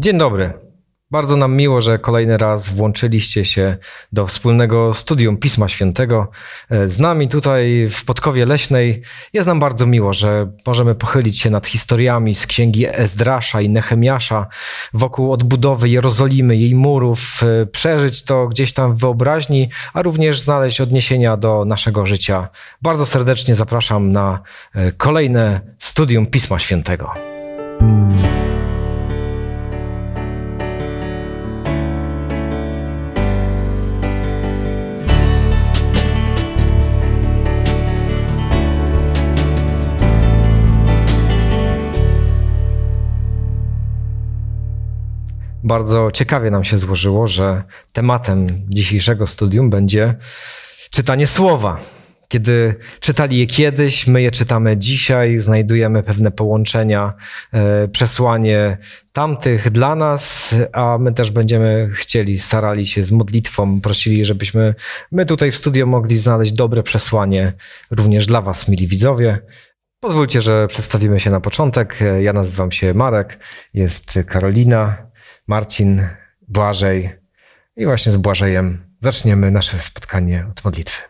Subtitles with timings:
[0.00, 0.52] Dzień dobry.
[1.10, 3.76] Bardzo nam miło, że kolejny raz włączyliście się
[4.12, 6.30] do wspólnego studium Pisma Świętego.
[6.86, 11.66] Z nami tutaj w Podkowie Leśnej jest nam bardzo miło, że możemy pochylić się nad
[11.66, 14.46] historiami z księgi Ezdrasza i Nehemiasza
[14.94, 17.40] wokół odbudowy Jerozolimy, jej murów,
[17.72, 22.48] przeżyć to gdzieś tam w wyobraźni, a również znaleźć odniesienia do naszego życia.
[22.82, 24.40] Bardzo serdecznie zapraszam na
[24.96, 27.12] kolejne studium Pisma Świętego.
[45.68, 50.14] Bardzo ciekawie nam się złożyło, że tematem dzisiejszego studium będzie
[50.90, 51.80] czytanie słowa.
[52.28, 57.14] Kiedy czytali je kiedyś, my je czytamy dzisiaj, znajdujemy pewne połączenia,
[57.92, 58.78] przesłanie
[59.12, 64.74] tamtych dla nas, a my też będziemy chcieli, starali się z modlitwą, prosili, żebyśmy
[65.12, 67.52] my tutaj w studio mogli znaleźć dobre przesłanie
[67.90, 69.38] również dla Was, mili widzowie.
[70.00, 71.98] Pozwólcie, że przedstawimy się na początek.
[72.20, 73.38] Ja nazywam się Marek,
[73.74, 75.07] jest Karolina,
[75.48, 76.02] Marcin,
[76.48, 77.10] Błażej
[77.76, 81.02] i właśnie z Błażejem zaczniemy nasze spotkanie od modlitwy.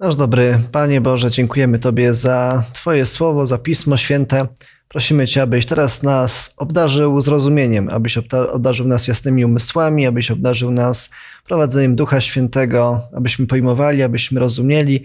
[0.00, 4.46] Nasz dobry Panie Boże, dziękujemy Tobie za Twoje słowo, za Pismo Święte.
[4.88, 8.18] Prosimy Cię, abyś teraz nas obdarzył zrozumieniem, abyś
[8.52, 11.10] obdarzył nas jasnymi umysłami, abyś obdarzył nas
[11.46, 15.04] prowadzeniem Ducha Świętego, abyśmy pojmowali, abyśmy rozumieli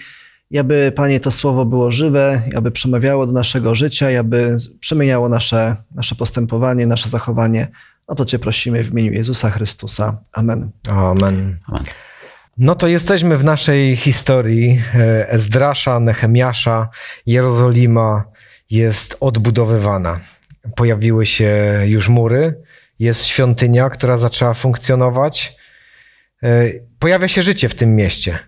[0.52, 5.76] i aby, Panie, to słowo było żywe, aby przemawiało do naszego życia, aby przemieniało nasze,
[5.95, 7.67] nasze postępowanie, nasze zachowanie.
[8.09, 10.21] O to Cię prosimy w imieniu Jezusa Chrystusa.
[10.33, 10.71] Amen.
[10.89, 11.57] Amen.
[11.67, 11.83] Amen.
[12.57, 14.81] No to jesteśmy w naszej historii
[15.27, 16.89] Ezdrasza, Nehemiasza.
[17.25, 18.23] Jerozolima
[18.69, 20.19] jest odbudowywana.
[20.75, 22.61] Pojawiły się już mury,
[22.99, 25.55] jest świątynia, która zaczęła funkcjonować.
[26.99, 28.39] Pojawia się życie w tym mieście.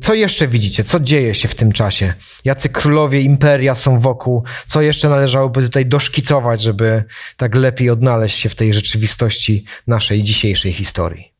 [0.00, 0.84] Co jeszcze widzicie?
[0.84, 2.14] Co dzieje się w tym czasie?
[2.44, 4.44] Jacy królowie imperia są wokół?
[4.66, 7.04] Co jeszcze należałoby tutaj doszkicować, żeby
[7.36, 11.30] tak lepiej odnaleźć się w tej rzeczywistości naszej dzisiejszej historii?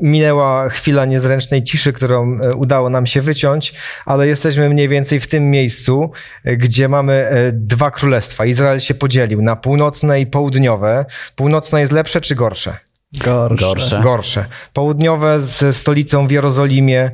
[0.00, 3.74] Minęła chwila niezręcznej ciszy, którą udało nam się wyciąć,
[4.06, 6.10] ale jesteśmy mniej więcej w tym miejscu,
[6.44, 8.44] gdzie mamy dwa królestwa.
[8.46, 11.04] Izrael się podzielił na północne i południowe.
[11.36, 12.76] Północne jest lepsze czy gorsze?
[13.18, 13.64] Gorsze.
[13.66, 14.00] Gorsze.
[14.02, 14.44] Gorsze.
[14.72, 17.10] Południowe ze stolicą w Jerozolimie,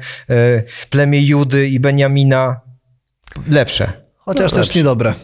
[0.90, 2.60] plemię Judy i Beniamina
[3.48, 3.92] lepsze.
[4.16, 5.14] Chociaż no, też niedobre.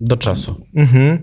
[0.00, 0.66] Do czasu.
[0.76, 1.22] Mhm.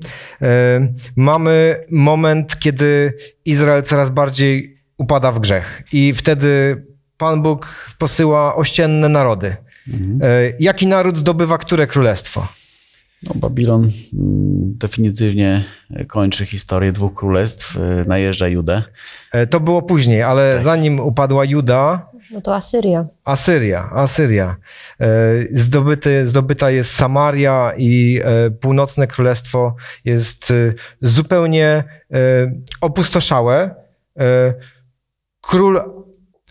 [1.15, 3.13] Mamy moment, kiedy
[3.45, 6.83] Izrael coraz bardziej upada w grzech i wtedy
[7.17, 7.67] Pan Bóg
[7.97, 9.55] posyła ościenne narody.
[9.87, 10.19] Mhm.
[10.59, 12.47] Jaki naród zdobywa które królestwo?
[13.23, 13.91] No, Babilon mm,
[14.77, 15.63] definitywnie
[16.07, 18.83] kończy historię dwóch królestw, najeżdża Judę.
[19.49, 20.63] To było później, ale tak.
[20.63, 22.09] zanim upadła Juda.
[22.31, 23.07] No to Asyria.
[23.23, 24.55] Asyria, Asyria.
[25.51, 28.21] Zdobyty, zdobyta jest Samaria i
[28.61, 29.75] północne królestwo
[30.05, 30.53] jest
[31.01, 31.83] zupełnie
[32.81, 33.75] opustoszałe.
[35.41, 35.81] Król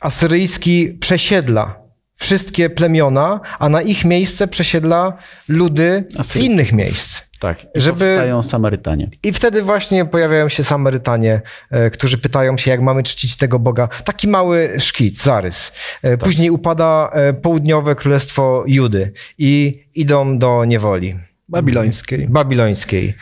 [0.00, 1.87] asyryjski przesiedla
[2.18, 5.16] wszystkie plemiona, a na ich miejsce przesiedla
[5.48, 7.28] ludy z innych miejsc.
[7.38, 7.98] Tak, i żeby...
[7.98, 9.10] powstają Samarytanie.
[9.22, 11.40] I wtedy właśnie pojawiają się Samarytanie,
[11.70, 13.88] e, którzy pytają się, jak mamy czcić tego Boga.
[14.04, 15.72] Taki mały szkic, zarys.
[16.02, 16.18] E, tak.
[16.20, 21.18] Później upada e, południowe królestwo Judy i idą do niewoli.
[21.48, 22.28] Babilońskiej.
[22.28, 23.14] Babilońskiej.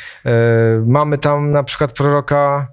[0.87, 2.69] Mamy tam na przykład proroka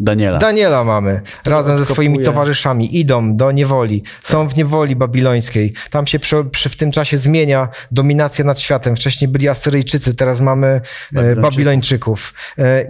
[0.00, 0.38] Daniela.
[0.38, 1.20] Daniela mamy.
[1.44, 2.98] Razem ze swoimi towarzyszami.
[2.98, 4.02] Idą do niewoli.
[4.22, 5.72] Są w niewoli babilońskiej.
[5.90, 8.96] Tam się przy, przy, w tym czasie zmienia dominacja nad światem.
[8.96, 10.80] Wcześniej byli Asyryjczycy, teraz mamy
[11.12, 11.42] Babilończyków.
[11.42, 12.34] Babilończyków.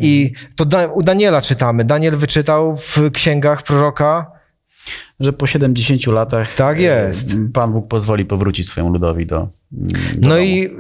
[0.00, 1.84] I to da, u Daniela czytamy.
[1.84, 4.39] Daniel wyczytał w księgach proroka
[5.20, 7.34] że po 70 latach tak jest.
[7.52, 9.48] Pan Bóg pozwoli powrócić swojemu ludowi do.
[9.70, 10.46] do no domu.
[10.46, 10.70] i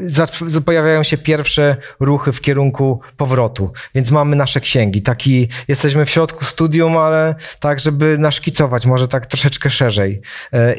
[0.64, 5.02] pojawiają się pierwsze ruchy w kierunku powrotu, więc mamy nasze księgi.
[5.02, 10.20] Taki jesteśmy w środku studium, ale tak, żeby naszkicować, może tak troszeczkę szerzej.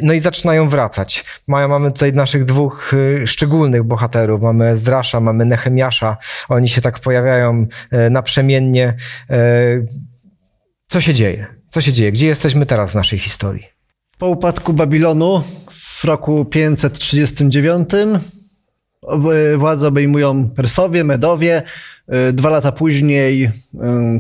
[0.02, 1.26] No i zaczynają wracać.
[1.48, 2.96] Mamy tutaj naszych dwóch
[3.26, 4.42] szczególnych bohaterów.
[4.42, 6.18] Mamy Zdrasza, mamy Nehemiasza.
[6.50, 7.68] Oni się tak pojawiają
[8.10, 8.94] naprzemiennie.
[10.88, 11.61] Co się dzieje?
[11.72, 12.12] Co się dzieje?
[12.12, 13.64] Gdzie jesteśmy teraz w naszej historii?
[14.18, 17.90] Po upadku Babilonu w roku 539
[19.58, 21.64] władzę obejmują Persowie, Medowie.
[22.08, 23.52] E, Dwa lata później e,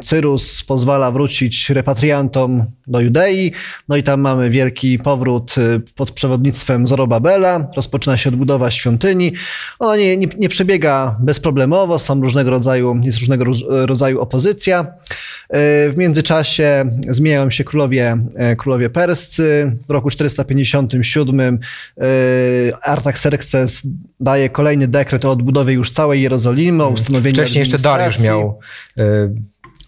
[0.02, 3.52] Cyrus pozwala wrócić repatriantom do Judei,
[3.90, 9.34] no i tam mamy wielki powrót e, pod przewodnictwem Zorobabela, rozpoczyna się odbudowa świątyni.
[9.80, 14.88] Ona nie, nie, nie przebiega bezproblemowo, są różnego rodzaju, jest różnego rodzaju opozycja.
[15.90, 18.18] W międzyczasie zmieniają się królowie,
[18.58, 19.72] królowie perscy.
[19.88, 21.60] W roku 457 e,
[22.82, 23.88] Artaxerxes
[24.20, 28.60] daje kolejny dekret o odbudowie już całej Jerozolimy, o ustanowieniu Wcześniej jeszcze Dariusz miał
[29.02, 29.04] y,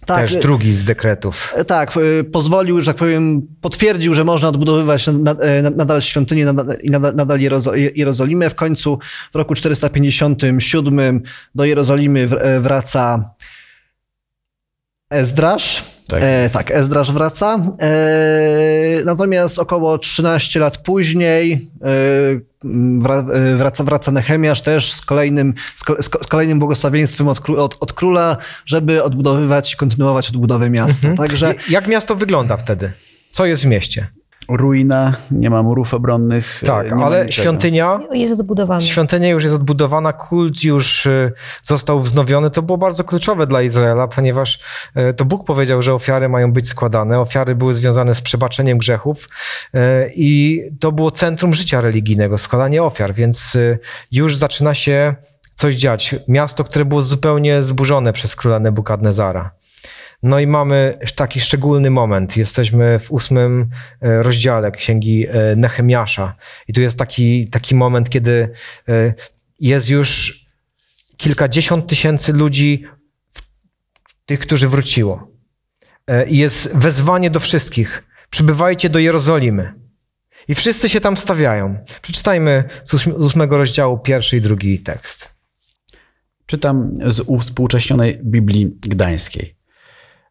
[0.06, 1.54] Tak, też y- drugi z dekretów.
[1.58, 1.92] E, Tak,
[2.32, 5.14] pozwolił, że tak powiem, potwierdził, że można odbudowywać na-
[5.62, 6.46] na- nadal świątynię
[6.84, 8.50] i nadal, nadal Jerozo- Jerozolimę.
[8.50, 9.00] W końcu
[9.34, 11.22] w roku 457
[11.56, 13.30] do Jerozolimy e, wraca
[15.14, 15.84] Ezdrasz.
[16.08, 16.20] Tak.
[16.24, 17.60] E, tak, Ezdrasz wraca.
[17.82, 17.90] E,
[19.06, 21.88] natomiast około 13 lat później e,
[23.34, 27.50] e, wraca, wraca Nehemiasz też z kolejnym, z, ko- z, ko- z kolejnym błogosławieństwem od,
[27.50, 31.08] od, od króla, żeby odbudowywać, kontynuować odbudowę miasta.
[31.08, 31.28] Mhm.
[31.28, 32.92] Także Jak miasto wygląda wtedy?
[33.32, 34.08] Co jest w mieście?
[34.50, 36.64] Ruina, nie ma murów obronnych.
[36.66, 38.82] Tak, e, ma ale świątynia Jest odbudowany.
[38.82, 41.32] Świątynia już jest odbudowana, kult już y,
[41.64, 42.52] został wznowiony.
[42.52, 44.60] To było bardzo kluczowe dla Izraela, ponieważ
[45.10, 47.20] y, to Bóg powiedział, że ofiary mają być składane.
[47.20, 49.30] Ofiary były związane z przebaczeniem grzechów
[50.16, 53.58] i to było centrum życia religijnego, składanie ofiar, więc
[54.12, 55.16] już zaczyna się
[55.56, 56.16] coś dziać.
[56.28, 59.52] Miasto, które było zupełnie zburzone przez króla Nebukadnezara.
[60.24, 62.38] No i mamy taki szczególny moment.
[62.38, 63.70] Jesteśmy w ósmym
[64.02, 66.36] e, rozdziale księgi e, Nehemiasza.
[66.68, 68.50] I tu jest taki, taki moment, kiedy
[68.90, 69.14] e,
[69.60, 70.40] jest już
[71.18, 72.86] kilkadziesiąt tysięcy ludzi,
[74.26, 75.34] tych, którzy wróciło.
[76.28, 78.04] I jest wezwanie do wszystkich.
[78.30, 79.74] Przybywajcie do Jerozolimy.
[80.48, 81.78] I wszyscy się tam stawiają.
[82.02, 85.36] Przeczytajmy z ósmego rozdziału pierwszy i drugi tekst.
[86.46, 89.56] Czytam z uwspółcześnionej Biblii Gdańskiej.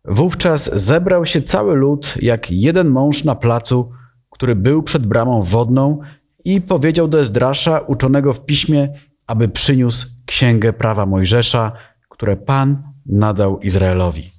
[0.05, 3.93] Wówczas zebrał się cały lud jak jeden mąż na placu,
[4.31, 6.01] który był przed bramą wodną
[6.45, 8.89] i powiedział do Ezdrasza, uczonego w piśmie,
[9.27, 11.73] aby przyniósł księgę prawa Mojżesza,
[12.09, 14.31] które Pan nadał Izraelowi.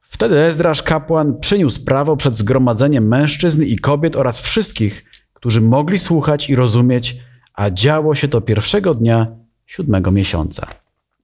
[0.00, 6.50] Wtedy Ezdrasz kapłan przyniósł prawo przed zgromadzeniem mężczyzn i kobiet oraz wszystkich, którzy mogli słuchać
[6.50, 7.16] i rozumieć,
[7.54, 9.26] a działo się to pierwszego dnia
[9.66, 10.66] siódmego miesiąca.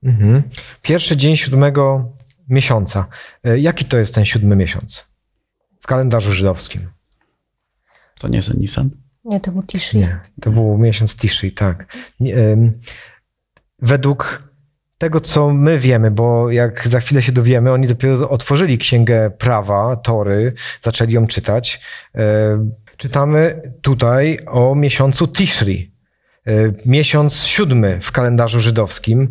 [0.03, 0.43] Mhm.
[0.83, 2.09] Pierwszy dzień siódmego
[2.51, 3.07] miesiąca.
[3.45, 5.11] E, Jaki to jest ten siódmy miesiąc
[5.81, 6.89] w kalendarzu żydowskim?
[8.21, 8.91] To nie jest Nisan?
[9.25, 9.99] Nie, to był Tishri.
[10.01, 11.97] Nie, to był miesiąc Tishri, tak.
[13.83, 14.51] Według
[14.99, 19.97] tego, co my wiemy, bo jak za chwilę się dowiemy, oni dopiero otworzyli księgę prawa,
[19.97, 21.81] Tory, zaczęli ją czytać.
[22.15, 25.93] E, Czytamy tutaj o miesiącu Tishri,
[26.47, 26.53] e,
[26.87, 29.29] miesiąc siódmy w kalendarzu żydowskim.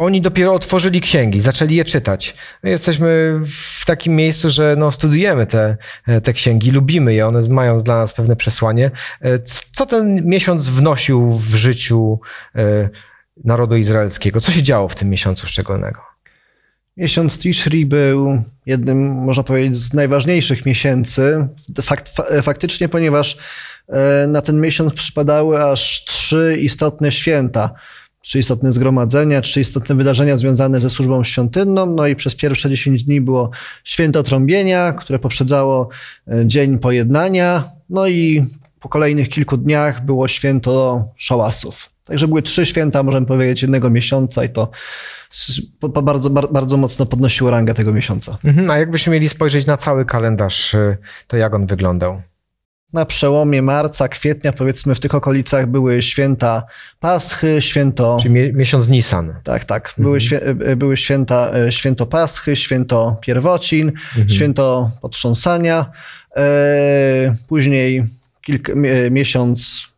[0.00, 2.34] Oni dopiero otworzyli księgi, zaczęli je czytać.
[2.62, 3.40] My jesteśmy
[3.80, 5.76] w takim miejscu, że no, studujemy te,
[6.22, 8.90] te księgi, lubimy je, one mają dla nas pewne przesłanie.
[9.22, 9.38] E,
[9.72, 12.20] Co ten miesiąc wnosił w życiu
[12.56, 12.88] e,
[13.44, 14.40] narodu izraelskiego?
[14.40, 16.00] Co się działo w tym miesiącu szczególnego?
[16.96, 21.46] Miesiąc Tishri był jednym, można powiedzieć, z najważniejszych miesięcy.
[21.82, 23.36] Fakt, fa- faktycznie, ponieważ
[23.88, 27.70] e, na ten miesiąc przypadały aż trzy istotne święta.
[28.22, 31.86] Trzy istotne zgromadzenia, trzy istotne wydarzenia związane ze służbą świątynną.
[31.86, 33.50] No i przez pierwsze 10 dni było
[33.84, 35.88] święto trąbienia, które poprzedzało
[36.28, 37.64] e, Dzień Pojednania.
[37.90, 38.44] No i
[38.80, 41.90] po kolejnych kilku dniach było święto szałasów.
[42.04, 44.70] Także były trzy święta, możemy powiedzieć, jednego miesiąca i to
[46.02, 48.38] bardzo, bar- bardzo mocno podnosiło rangę tego miesiąca.
[48.44, 50.96] Mhm, A jakbyśmy mieli spojrzeć na cały kalendarz, e,
[51.26, 52.22] to jak on wyglądał?
[52.92, 56.62] Na przełomie marca, kwietnia, powiedzmy w tych okolicach były święta
[57.00, 58.16] Paschy, święto...
[58.22, 59.34] Czyli mie- miesiąc Nisan.
[59.44, 59.94] Tak, tak.
[59.98, 63.92] Były, świę, e, były święta, e, święto Paschy, święto Pierwocin,
[64.28, 65.86] święto Potrząsania.
[66.36, 66.42] E,
[67.48, 68.04] później
[68.42, 68.72] kilka,
[69.10, 69.88] miesiąc...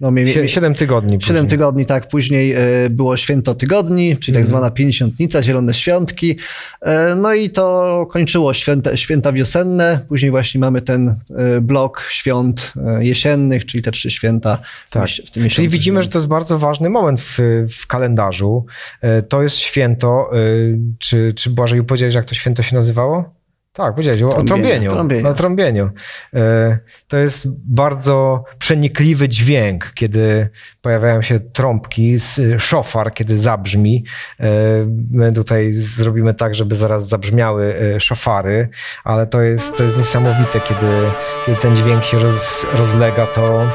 [0.00, 1.18] No, mie, Sie- mie, Siedem tygodni.
[1.22, 1.48] Siedem później.
[1.58, 2.08] tygodni, tak.
[2.08, 2.60] Później e,
[2.90, 4.46] było święto tygodni, czyli tak Mhm.
[4.46, 6.38] zwana pięćdziesiątnica, zielone świątki.
[6.82, 10.00] E, No i to kończyło święta, święta wiosenne.
[10.08, 14.58] Później właśnie mamy ten e, blok świąt jesiennych, czyli te trzy święta
[14.88, 15.08] w, Tak.
[15.10, 15.56] w tym miesiącu.
[15.56, 17.38] Czyli widzimy, że to jest bardzo ważny moment w,
[17.80, 18.66] w kalendarzu.
[19.28, 20.30] To jest święto.
[20.98, 23.34] Czy, czy Błażeju powiedziałeś, jak to święto się nazywało?
[23.76, 24.90] Tak, powiedziałeś o Trąbieniu.
[24.90, 25.28] trąbieniu.
[25.28, 25.90] O trąbieniu.
[26.34, 26.78] E,
[27.08, 30.48] To jest bardzo przenikliwy dźwięk, kiedy
[30.82, 34.04] pojawiają się trąbki, s- szofar, kiedy zabrzmi.
[34.40, 34.46] E,
[35.10, 38.68] My tutaj zrobimy tak, żeby zaraz zabrzmiały e, szofary,
[39.04, 40.86] ale to jest, to jest niesamowite, kiedy,
[41.46, 43.66] kiedy ten dźwięk się roz, rozlega, to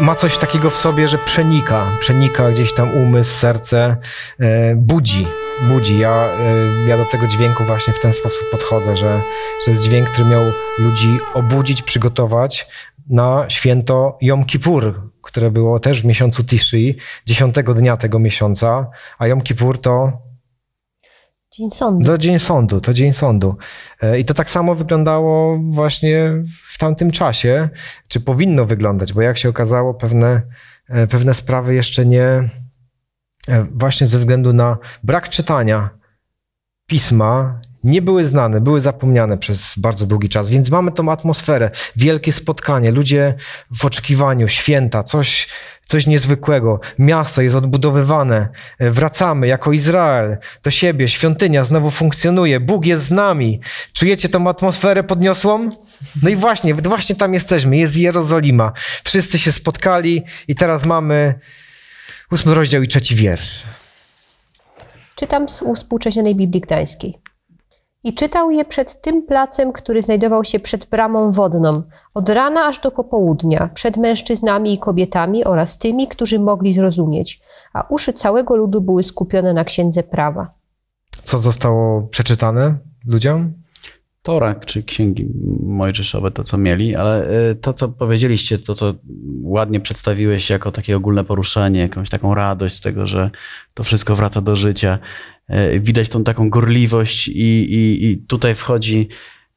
[0.00, 3.96] ma coś takiego w sobie, że przenika, przenika gdzieś tam umysł, serce,
[4.76, 5.26] budzi,
[5.68, 5.98] budzi.
[5.98, 6.28] Ja,
[6.88, 9.13] ja do tego dźwięku właśnie w ten sposób podchodzę, że,
[9.64, 10.42] że jest dźwięk, który miał
[10.78, 12.66] ludzi obudzić, przygotować
[13.08, 19.26] na święto Jom Kippur, które było też w miesiącu Tishri, dziesiątego dnia tego miesiąca, a
[19.26, 20.12] Jom Kippur to
[21.56, 22.04] Dzień sądu.
[22.06, 23.56] to dzień sądu, to dzień sądu.
[24.02, 26.32] E, I to tak samo wyglądało właśnie
[26.72, 27.68] w tamtym czasie,
[28.08, 30.42] czy powinno wyglądać, bo jak się okazało, pewne,
[30.88, 32.24] e, pewne sprawy jeszcze nie,
[33.48, 35.90] e, właśnie ze względu na brak czytania
[36.86, 42.32] pisma, nie były znane, były zapomniane przez bardzo długi czas, więc mamy tą atmosferę, wielkie
[42.32, 43.34] spotkanie, ludzie
[43.70, 45.48] w oczekiwaniu, święta, coś,
[45.86, 46.80] coś niezwykłego.
[46.98, 48.48] Miasto jest odbudowywane,
[48.78, 53.60] e, wracamy jako Izrael do siebie, świątynia znowu funkcjonuje, Bóg jest z nami.
[53.92, 55.70] Czujecie tą atmosferę podniosłą?
[56.22, 58.72] No i właśnie, właśnie tam jesteśmy, jest Jerozolima.
[59.04, 61.34] Wszyscy się spotkali i teraz mamy
[62.30, 63.62] ósmy rozdział i trzeci wiersz.
[65.16, 67.23] Czytam z uwspółcześnionej Biblii Gdańskiej.
[68.04, 71.82] I czytał je przed tym placem, który znajdował się przed bramą wodną,
[72.14, 77.40] od rana aż do popołudnia, przed mężczyznami i kobietami oraz tymi, którzy mogli zrozumieć,
[77.72, 80.54] a uszy całego ludu były skupione na księdze prawa.
[81.22, 82.74] Co zostało przeczytane
[83.06, 83.52] ludziom?
[84.24, 85.26] Tora czy księgi
[85.62, 88.94] mojżeszowe, to co mieli, ale y, to, co powiedzieliście, to, co
[89.42, 93.30] ładnie przedstawiłeś jako takie ogólne poruszenie, jakąś taką radość z tego, że
[93.74, 94.98] to wszystko wraca do życia.
[95.50, 97.32] Y, Widać tą taką gorliwość i,
[97.74, 99.08] i, i tutaj wchodzi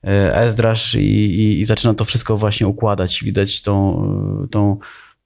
[0.03, 3.23] y, Ezdrasz i, i, i zaczyna to wszystko właśnie układać.
[3.23, 4.07] Widać tą,
[4.51, 4.77] tą,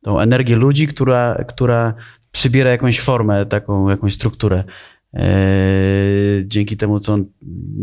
[0.02, 1.94] tą energię ludzi, która, która
[2.32, 4.64] przybiera jakąś formę, taką jakąś strukturę.
[5.14, 7.26] Eee, Dzięki temu, co on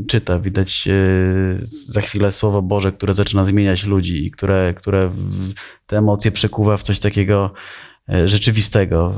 [0.09, 5.11] czyta, widać e, za chwilę Słowo Boże, które zaczyna zmieniać ludzi i które, które
[5.87, 7.53] te emocje przekuwa w coś takiego
[8.09, 9.15] e, rzeczywistego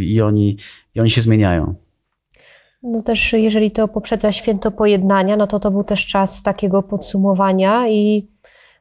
[0.00, 0.56] i oni,
[0.94, 1.74] i oni się zmieniają.
[2.82, 7.88] No też jeżeli to poprzedza święto pojednania, no to to był też czas takiego podsumowania
[7.88, 8.28] i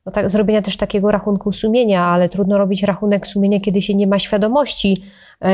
[0.08, 4.08] no tak, zrobienia też takiego rachunku sumienia, ale trudno robić rachunek sumienia, kiedy się nie
[4.08, 4.98] ma świadomości
[5.42, 5.50] e,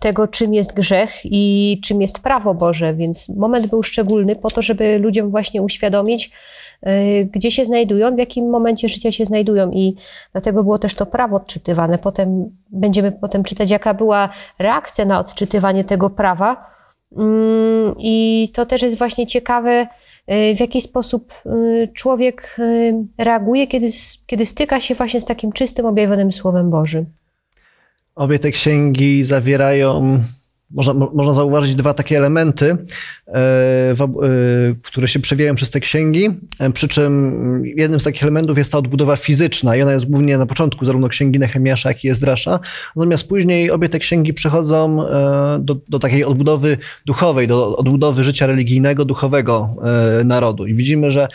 [0.00, 4.62] tego, czym jest grzech i czym jest prawo Boże, więc moment był szczególny po to,
[4.62, 6.30] żeby ludziom właśnie uświadomić,
[6.82, 9.70] e, gdzie się znajdują, w jakim momencie życia się znajdują.
[9.70, 9.96] I
[10.32, 11.98] dlatego było też to prawo odczytywane.
[11.98, 16.78] Potem będziemy potem czytać, jaka była reakcja na odczytywanie tego prawa,
[17.16, 19.86] Mm, I to też jest właśnie ciekawe,
[20.56, 23.88] w jaki sposób y, człowiek y, reaguje, kiedy,
[24.26, 27.06] kiedy styka się właśnie z takim czystym, objawionym Słowem Bożym.
[28.14, 30.20] Obie te księgi zawierają,
[30.70, 32.76] można, mo- można zauważyć dwa takie elementy,
[33.26, 33.96] e, e,
[34.82, 36.28] które się przewijają przez te księgi.
[36.60, 40.38] E, Przy czym jednym z takich elementów jest ta odbudowa fizyczna i ona jest głównie
[40.38, 42.60] na początku zarówno księgi Nehemiasza, jak i Ezdrasza.
[42.96, 45.04] Natomiast później obie te księgi przechodzą
[45.60, 49.76] do, do takiej odbudowy duchowej, do odbudowy życia religijnego, duchowego
[50.24, 50.66] narodu.
[50.66, 51.28] I widzimy, że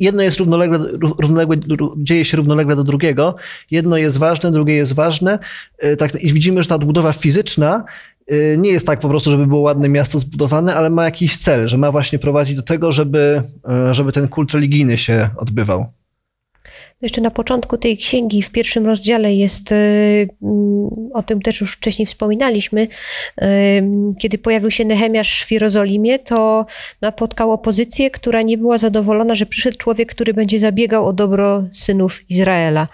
[0.00, 0.78] jedno, jest równolegle,
[1.18, 1.56] równolegle,
[1.96, 3.34] dzieje się równolegle do drugiego.
[3.70, 5.38] Jedno jest ważne, drugie jest ważne.
[5.98, 7.84] Tak, I widzimy, że ta odbudowa fizyczna
[8.58, 11.78] nie jest tak po prostu, żeby było ładne miasto zbudowane, ale ma jakiś cel, że
[11.78, 15.86] ma właśnie prowadzić do tego, żeby, e, żeby ten kult religijny się odbywał.
[17.02, 21.72] Jeszcze na początku tej księgi, w pierwszym rozdziale jest, y, mm, o tym też już
[21.72, 23.46] wcześniej wspominaliśmy, y,
[24.18, 26.66] kiedy pojawił się Nehemiasz w Jerozolimie, to
[27.00, 32.30] napotkał opozycję, która nie była zadowolona, że przyszedł człowiek, który będzie zabiegał o dobro synów
[32.30, 32.88] Izraela.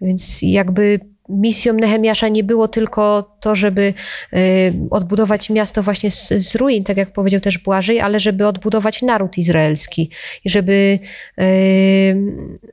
[0.00, 3.94] Więc jakby misją Nehemiasza nie było tylko to, żeby
[4.32, 9.02] y, odbudować miasto właśnie z, z ruin, tak jak powiedział też Błażej, ale żeby odbudować
[9.02, 10.10] naród izraelski
[10.44, 10.98] i żeby,
[11.40, 11.44] y,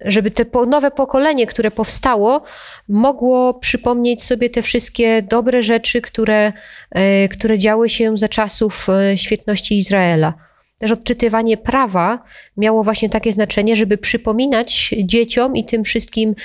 [0.06, 2.44] żeby te nowe pokolenie, które powstało,
[2.90, 6.54] mogło przypomnieć sobie te wszystkie dobre rzeczy, które,
[6.98, 10.53] y, które działy się za czasów świetności Izraela.
[10.84, 12.24] Też odczytywanie prawa
[12.58, 16.36] miało właśnie takie znaczenie, żeby przypominać dzieciom i tym wszystkim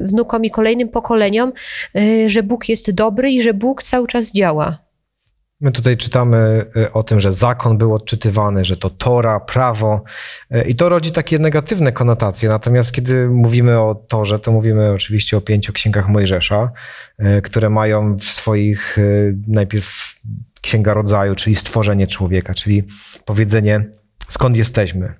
[0.00, 1.52] wnukom i kolejnym pokoleniom,
[1.96, 4.78] y, że Bóg jest dobry i że Bóg cały czas działa.
[5.60, 10.04] My tutaj czytamy y, o tym, że zakon był odczytywany, że to Tora, prawo
[10.54, 12.48] y, i to rodzi takie negatywne konotacje.
[12.48, 16.72] Natomiast kiedy mówimy o Torze, to mówimy oczywiście o pięciu księgach Mojżesza,
[17.42, 18.96] które mają w swoich
[19.48, 20.16] najpierw
[20.66, 22.82] księga rodzaju, czyli stworzenie człowieka, czyli
[23.24, 23.84] powiedzenie
[24.28, 25.14] skąd jesteśmy,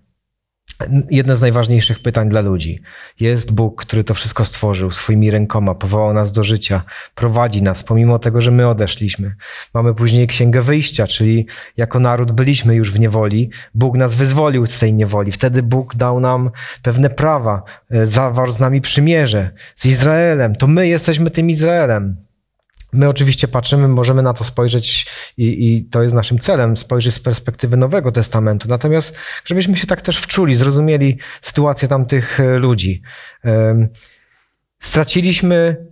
[1.10, 2.80] jedne z najważniejszych pytań dla ludzi.
[3.20, 6.82] Jest Bóg, który to wszystko stworzył swoimi rękoma, powołał nas do życia,
[7.14, 9.34] prowadzi nas, pomimo tego, że my odeszliśmy.
[9.74, 14.78] Mamy później Księgę Wyjścia, czyli jako naród byliśmy już w niewoli, Bóg nas wyzwolił z
[14.78, 15.32] tej niewoli.
[15.32, 16.50] Wtedy Bóg dał nam
[16.82, 20.56] pewne prawa, e, zawarł z nami przymierze, z Izraelem.
[20.56, 22.25] To my jesteśmy tym Izraelem.
[22.92, 27.20] My oczywiście patrzymy, możemy na to spojrzeć i, i, to jest naszym celem, spojrzeć z
[27.20, 28.68] perspektywy Nowego Testamentu.
[28.68, 33.02] Natomiast, żebyśmy się tak też wczuli, zrozumieli sytuację tamtych e, ludzi.
[34.78, 35.86] Straciliśmy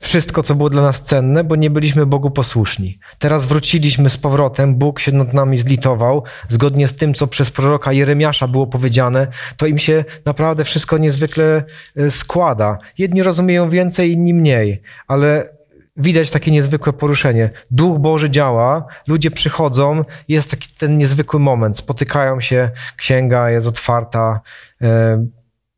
[0.00, 2.98] wszystko, co było dla nas cenne, bo nie byliśmy Bogu posłuszni.
[3.18, 7.92] Teraz wróciliśmy z powrotem, Bóg się nad nami zlitował, zgodnie z tym, co przez proroka
[7.92, 11.64] Jeremiasza było powiedziane, to im się naprawdę wszystko niezwykle
[11.96, 12.78] e, składa.
[12.98, 15.55] Jedni rozumieją więcej, inni mniej, ale
[15.96, 17.50] widać takie niezwykłe poruszenie.
[17.70, 24.40] Duch Boży działa, ludzie przychodzą, jest taki ten niezwykły moment, spotykają się, księga jest otwarta,
[24.82, 25.26] e,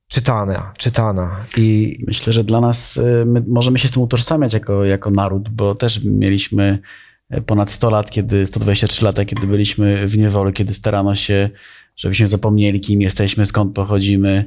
[0.08, 1.36] czytana, czytana.
[1.56, 5.48] I myślę, że dla nas e, my możemy się z tym utożsamiać jako, jako naród,
[5.48, 6.78] bo też mieliśmy
[7.30, 11.50] e, ponad 100 lat, kiedy 123 lata, kiedy byliśmy w niewoli, kiedy starano się,
[11.96, 14.44] żebyśmy zapomnieli, kim jesteśmy, skąd pochodzimy,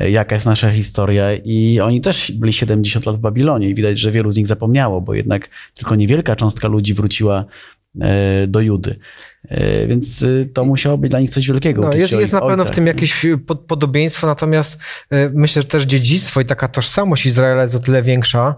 [0.00, 4.10] jaka jest nasza historia i oni też byli 70 lat w Babilonie i widać, że
[4.10, 7.44] wielu z nich zapomniało, bo jednak tylko niewielka cząstka ludzi wróciła
[8.00, 8.98] e, do Judy.
[9.44, 11.82] E, więc e, to musiało być dla nich coś wielkiego.
[11.82, 13.26] No, jest jest na pewno w tym jakieś
[13.66, 14.80] podobieństwo, natomiast
[15.34, 18.54] myślę, że też dziedzictwo i taka tożsamość Izraela jest o tyle większa,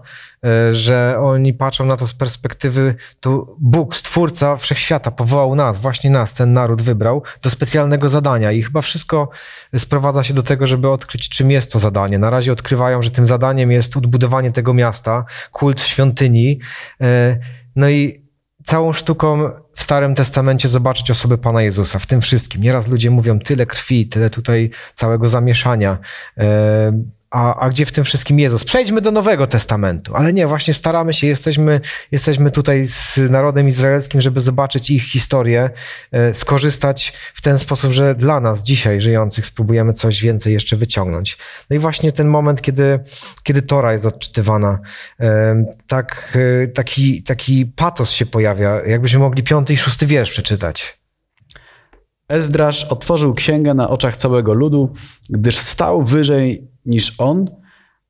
[0.71, 6.33] że oni patrzą na to z perspektywy, to Bóg, Stwórca Wszechświata powołał nas, właśnie nas,
[6.33, 9.29] ten naród wybrał do specjalnego zadania i chyba wszystko
[9.77, 12.19] sprowadza się do tego, żeby odkryć, czym jest to zadanie.
[12.19, 16.59] Na razie odkrywają, że tym zadaniem jest odbudowanie tego miasta, kult świątyni,
[17.01, 17.37] e,
[17.75, 18.20] no i
[18.63, 22.61] całą sztuką w Starym Testamencie zobaczyć osobę Pana Jezusa w tym wszystkim.
[22.61, 25.97] Nieraz ludzie mówią tyle krwi, tyle tutaj całego zamieszania.
[26.37, 28.63] E, a, a gdzie w tym wszystkim Jezus?
[28.63, 30.15] Przejdźmy do Nowego Testamentu.
[30.15, 35.69] Ale nie, właśnie staramy się, jesteśmy, jesteśmy tutaj z narodem izraelskim, żeby zobaczyć ich historię,
[36.11, 41.37] e, skorzystać w ten sposób, że dla nas dzisiaj żyjących spróbujemy coś więcej jeszcze wyciągnąć.
[41.69, 42.99] No i właśnie ten moment, kiedy,
[43.43, 44.79] kiedy Tora jest odczytywana,
[45.19, 51.01] e, tak, e, taki, taki patos się pojawia, jakbyśmy mogli piąty i szósty wiersz przeczytać.
[52.27, 54.93] Ezdrasz otworzył księgę na oczach całego ludu,
[55.29, 57.49] gdyż stał wyżej niż on,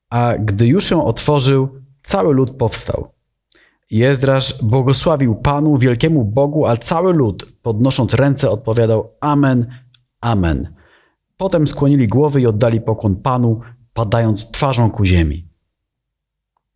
[0.09, 3.11] a gdy już ją otworzył, cały lud powstał.
[3.91, 9.65] Jezdrasz błogosławił Panu, wielkiemu Bogu, a cały lud, podnosząc ręce, odpowiadał Amen,
[10.21, 10.73] Amen.
[11.37, 13.61] Potem skłonili głowy i oddali pokłon Panu,
[13.93, 15.47] padając twarzą ku ziemi.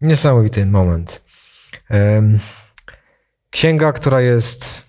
[0.01, 1.23] Niesamowity moment.
[3.49, 4.83] Księga, która jest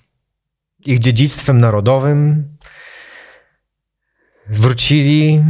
[0.86, 2.48] ich dziedzictwem narodowym,
[4.48, 5.44] wrócili,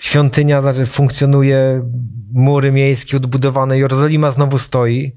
[0.00, 1.90] świątynia znaczy funkcjonuje,
[2.32, 5.14] mury miejskie odbudowane, Jerozolima znowu stoi.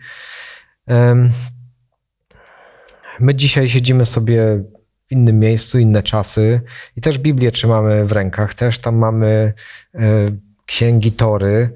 [3.20, 4.64] My dzisiaj siedzimy sobie
[5.08, 6.62] w innym miejscu, inne czasy
[6.96, 9.54] i też Biblię trzymamy w rękach, też tam mamy
[9.96, 10.26] e,
[10.66, 11.74] księgi Tory.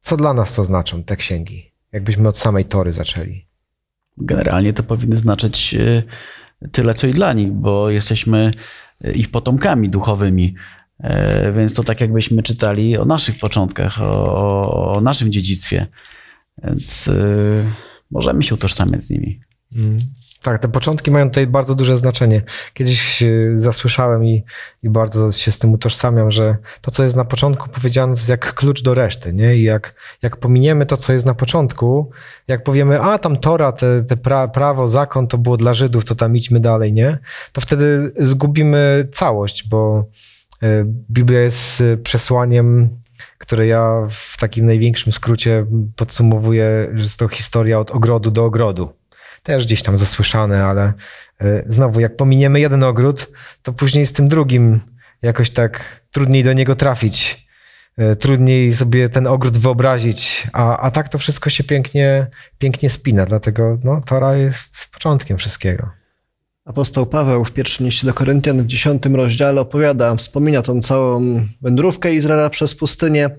[0.00, 1.72] Co dla nas to znaczą te księgi?
[1.92, 3.46] Jakbyśmy od samej Tory zaczęli.
[4.16, 6.02] Generalnie to powinny znaczyć e,
[6.72, 8.50] tyle, co i dla nich, bo jesteśmy
[9.04, 10.54] e, ich potomkami duchowymi.
[11.00, 15.86] E, więc to tak jakbyśmy czytali o naszych początkach, o, o naszym dziedzictwie.
[16.64, 17.62] Więc yy,
[18.10, 19.40] możemy się utożsamiać z nimi.
[19.76, 19.98] Mm.
[20.42, 22.42] Tak, te początki mają tutaj bardzo duże znaczenie.
[22.74, 24.44] Kiedyś y, zasłyszałem i,
[24.82, 28.54] i bardzo się z tym utożsamiam, że to, co jest na początku powiedziane, jest jak
[28.54, 29.56] klucz do reszty, nie?
[29.56, 32.10] I jak, jak pominiemy to, co jest na początku,
[32.48, 36.14] jak powiemy, a tam Tora, te, te pra, prawo, zakon to było dla Żydów, to
[36.14, 37.18] tam idźmy dalej, nie?
[37.52, 40.37] To wtedy zgubimy całość, bo E,
[41.10, 42.88] Biblia jest e, przesłaniem,
[43.38, 45.66] które ja w takim największym skrócie
[45.96, 48.92] podsumowuję, że jest to historia od ogrodu do ogrodu.
[49.42, 50.92] Też gdzieś tam zasłyszane, ale
[51.40, 54.80] e, znowu, jak pominiemy jeden ogród, to później z tym drugim
[55.22, 57.48] jakoś tak trudniej do niego trafić.
[58.18, 62.26] Trudniej sobie ten ogród wyobrazić, a, a tak to wszystko się pięknie,
[62.58, 63.26] pięknie spina.
[63.26, 65.97] Dlatego no, Tora jest początkiem wszystkiego.
[66.68, 72.14] Apostoł Paweł w pierwszym liście do Koryntian w dziesiątym rozdziale opowiada, wspomina tą całą wędrówkę
[72.14, 73.30] Izraela przez pustynię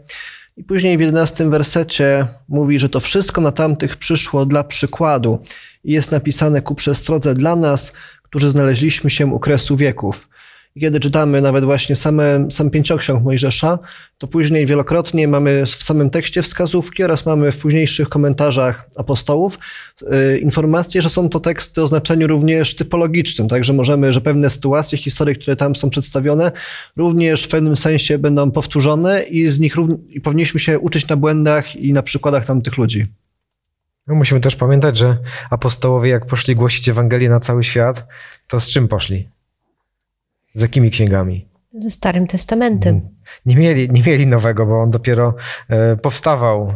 [0.57, 5.43] i później w jedenastym wersecie mówi, że to wszystko na tamtych przyszło dla przykładu
[5.83, 10.29] i jest napisane ku przestrodze dla nas, którzy znaleźliśmy się u kresu wieków.
[10.79, 13.79] Kiedy czytamy nawet właśnie same, sam pięcioksiąg Mojżesza,
[14.17, 19.59] to później wielokrotnie mamy w samym tekście wskazówki oraz mamy w późniejszych komentarzach apostołów
[20.01, 24.97] y, informacje, że są to teksty o znaczeniu również typologicznym, także możemy, że pewne sytuacje,
[24.97, 26.51] historie, które tam są przedstawione,
[26.97, 31.15] również w pewnym sensie będą powtórzone i z nich równie, i powinniśmy się uczyć na
[31.15, 33.07] błędach i na przykładach tamtych ludzi.
[34.07, 35.17] No musimy też pamiętać, że
[35.49, 38.07] apostołowie, jak poszli głosić Ewangelię na cały świat,
[38.47, 39.27] to z czym poszli?
[40.53, 41.47] Z jakimi księgami?
[41.73, 43.01] Ze Starym Testamentem.
[43.45, 45.35] Nie mieli, nie mieli nowego, bo on dopiero
[45.69, 46.73] e, powstawał.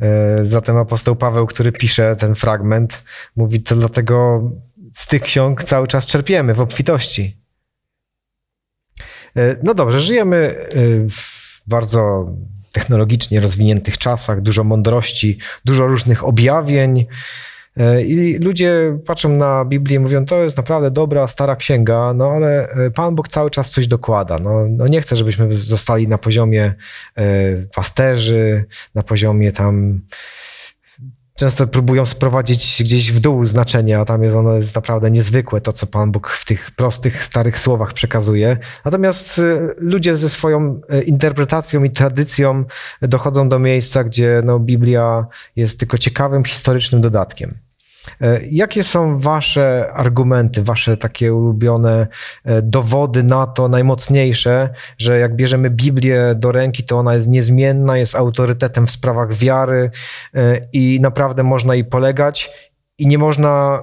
[0.00, 3.02] E, zatem apostoł Paweł, który pisze ten fragment,
[3.36, 4.42] mówi to dlatego
[4.96, 7.36] z tych ksiąg cały czas czerpiemy w obfitości.
[9.36, 10.68] E, no dobrze, żyjemy
[11.10, 12.30] w bardzo
[12.72, 17.06] technologicznie rozwiniętych czasach, dużo mądrości, dużo różnych objawień.
[17.76, 22.30] E, I ludzie patrzą na Biblię i mówią, to jest naprawdę dobra, stara księga, no
[22.30, 24.36] ale e, Pan Bóg cały czas coś dokłada.
[24.38, 26.74] No, no nie chcę, żebyśmy zostali na poziomie
[27.16, 27.24] e,
[27.74, 30.00] pasterzy, na poziomie tam
[31.38, 35.72] często próbują sprowadzić gdzieś w dół znaczenie, a tam jest ono jest naprawdę niezwykłe, to
[35.72, 38.58] co Pan Bóg w tych prostych, starych słowach przekazuje.
[38.84, 39.40] Natomiast
[39.76, 42.64] ludzie ze swoją interpretacją i tradycją
[43.02, 47.58] dochodzą do miejsca, gdzie no, Biblia jest tylko ciekawym, historycznym dodatkiem.
[48.20, 52.06] E, jakie są Wasze argumenty, Wasze takie ulubione
[52.44, 57.98] e, dowody na to, najmocniejsze, że jak bierzemy Biblię do ręki, to ona jest niezmienna,
[57.98, 59.90] jest autorytetem w sprawach wiary
[60.34, 62.50] e, i naprawdę można jej polegać
[62.98, 63.82] i nie można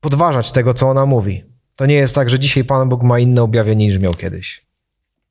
[0.00, 1.44] podważać tego, co ona mówi.
[1.76, 4.66] To nie jest tak, że dzisiaj Pan Bóg ma inne objawienie niż miał kiedyś.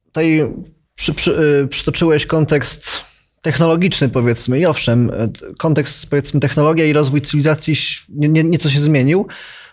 [0.05, 0.53] Tutaj
[0.95, 3.06] przy, przy, przytoczyłeś kontekst
[3.47, 4.59] technologiczny, powiedzmy.
[4.59, 5.11] I owszem,
[5.57, 7.75] kontekst, powiedzmy, technologia i rozwój cywilizacji
[8.09, 9.27] nie, nie, nieco się zmienił.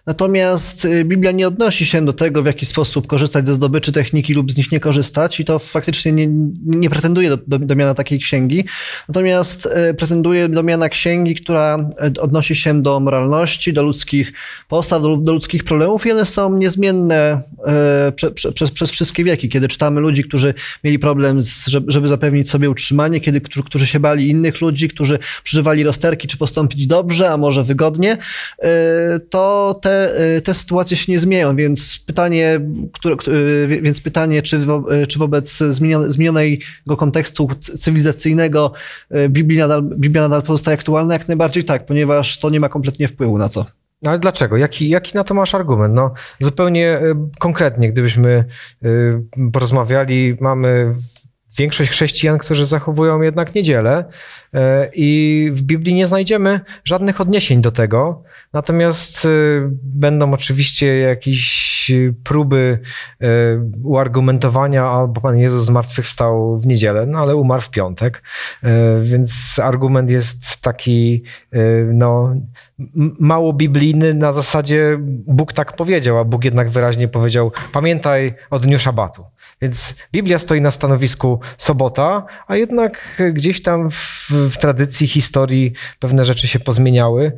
[0.07, 4.35] Natomiast y, Biblia nie odnosi się do tego, w jaki sposób korzystać ze zdobyczy techniki
[4.35, 6.29] lub z nich nie korzystać, i to faktycznie nie,
[6.67, 8.65] nie pretenduje do, do, do miana takiej księgi.
[9.09, 14.33] Natomiast y, pretenduje do miana księgi, która y, odnosi się do moralności, do ludzkich
[14.69, 17.41] postaw, do, do ludzkich problemów, i one są niezmienne
[18.17, 19.49] prze, prze, przez, przez wszystkie wieki.
[19.49, 24.29] Kiedy czytamy ludzi, którzy mieli problem, z, żeby zapewnić sobie utrzymanie, kiedy, którzy się bali
[24.29, 28.19] innych ludzi, którzy przeżywali rozterki, czy postąpić dobrze, a może wygodnie,
[29.31, 29.94] to te
[30.37, 32.61] Y, te sytuacje się nie zmieniają, więc pytanie,
[32.93, 35.59] które, y, więc pytanie czy, wo, y, czy wobec
[36.09, 38.73] zmienionego kontekstu cywilizacyjnego
[39.29, 41.15] Biblia nadal, Biblia nadal pozostaje aktualna?
[41.15, 43.67] Jak najbardziej tak, ponieważ to nie ma kompletnie wpływu na to.
[44.07, 44.57] Ale dlaczego?
[44.57, 45.95] Jaki, jaki na to masz argument?
[45.95, 47.01] No, zupełnie
[47.39, 48.45] konkretnie, gdybyśmy
[49.53, 50.95] porozmawiali, mamy
[51.57, 54.05] większość chrześcijan, którzy zachowują jednak niedzielę
[54.95, 58.23] i w Biblii nie znajdziemy żadnych odniesień do tego.
[58.53, 61.93] Natomiast y, będą oczywiście jakieś
[62.25, 62.79] próby
[63.23, 63.27] y,
[63.83, 68.23] uargumentowania, albo Pan Jezus zmartwychwstał w niedzielę, no ale umarł w piątek,
[69.01, 71.23] więc argument jest taki
[71.93, 72.35] no,
[73.19, 78.79] mało biblijny na zasadzie Bóg tak powiedział, a Bóg jednak wyraźnie powiedział pamiętaj o dniu
[78.79, 79.25] szabatu.
[79.65, 86.25] Więc Biblia stoi na stanowisku sobota, a jednak gdzieś tam w, w tradycji, historii pewne
[86.25, 87.33] rzeczy się pozmieniały.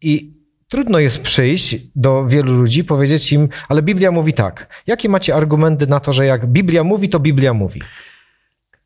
[0.00, 0.32] I
[0.68, 4.82] trudno jest przyjść do wielu ludzi, powiedzieć im, ale Biblia mówi tak.
[4.86, 7.80] Jakie macie argumenty na to, że jak Biblia mówi, to Biblia mówi?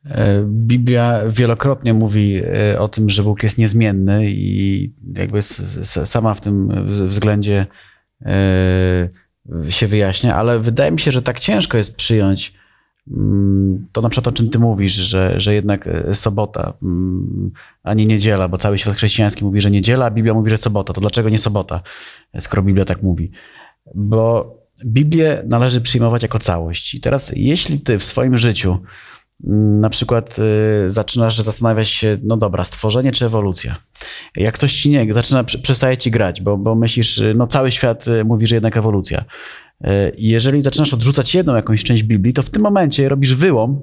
[0.05, 2.41] E, Biblia wielokrotnie mówi
[2.73, 7.65] e, o tym, że Bóg jest niezmienny i jakby sama w tym względzie
[8.21, 9.09] e,
[9.69, 12.61] się wyjaśnia, ale wydaje mi się, że tak ciężko jest przyjąć
[13.07, 17.51] Mm, to na przykład o czym ty mówisz, że, że jednak e, sobota, mm,
[17.83, 20.93] a nie niedziela, bo cały świat chrześcijański mówi, że niedziela, a Biblia mówi, że sobota.
[20.93, 21.81] To dlaczego nie sobota,
[22.39, 23.31] skoro Biblia tak mówi?
[23.95, 26.95] Bo Biblię należy przyjmować jako całość.
[26.95, 28.79] I teraz, jeśli ty w swoim życiu
[29.43, 30.37] na przykład
[30.85, 33.75] y, zaczynasz zastanawiać się, no dobra, stworzenie czy ewolucja.
[34.35, 38.25] Jak coś ci nie, zaczyna, przestaje ci grać, bo, bo myślisz, no cały świat y,
[38.25, 39.25] mówi, że jednak ewolucja.
[39.83, 43.81] E, jeżeli zaczynasz odrzucać jedną jakąś część Biblii, to w tym momencie robisz wyłom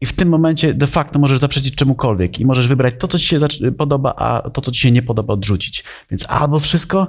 [0.00, 3.26] i w tym momencie de facto możesz zaprzeczyć czemukolwiek i możesz wybrać to, co ci
[3.26, 3.38] się
[3.78, 5.84] podoba, a to, co ci się nie podoba, odrzucić.
[6.10, 7.08] Więc albo wszystko,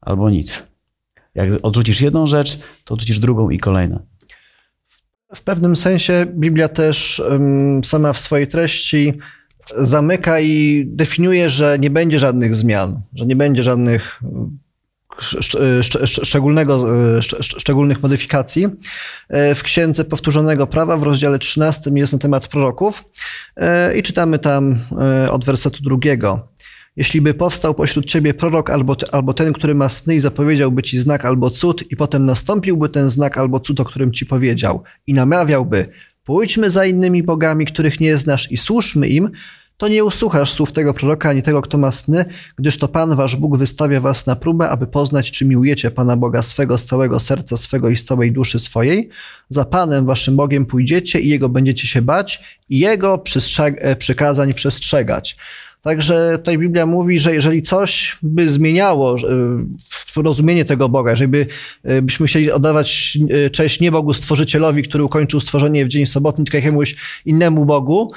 [0.00, 0.62] albo nic.
[1.34, 4.06] Jak odrzucisz jedną rzecz, to odrzucisz drugą i kolejną.
[5.34, 7.22] W pewnym sensie Biblia też
[7.84, 9.18] sama w swojej treści
[9.76, 14.20] zamyka i definiuje, że nie będzie żadnych zmian, że nie będzie żadnych
[16.04, 16.86] szczególnego,
[17.42, 18.66] szczególnych modyfikacji.
[19.28, 23.04] E, w Księdze Powtórzonego Prawa w rozdziale 13 jest na temat proroków
[23.56, 26.48] e, i czytamy tam e, od wersetu drugiego.
[26.98, 30.98] Jeśli by powstał pośród ciebie prorok albo, albo ten, który ma sny i zapowiedziałby ci
[30.98, 35.12] znak albo cud i potem nastąpiłby ten znak albo cud, o którym ci powiedział i
[35.12, 35.86] namawiałby,
[36.24, 39.30] pójdźmy za innymi bogami, których nie znasz i służmy im,
[39.76, 42.24] to nie usłuchasz słów tego proroka ani tego, kto ma sny,
[42.56, 46.42] gdyż to Pan wasz Bóg wystawia was na próbę, aby poznać, czy miłujecie Pana Boga
[46.42, 49.08] swego z całego serca swego i z całej duszy swojej.
[49.48, 55.36] Za Panem waszym Bogiem pójdziecie i Jego będziecie się bać i Jego przystrzeg- przykazań przestrzegać.
[55.82, 61.46] Także tutaj Biblia mówi, że jeżeli coś by zmieniało e, rozumienie tego Boga, jeżeli by,
[61.84, 66.44] e, byśmy chcieli oddawać e, cześć nie Bogu Stworzycielowi, który ukończył stworzenie w dzień sobotni,
[66.44, 68.12] tylko jakiemuś innemu Bogu,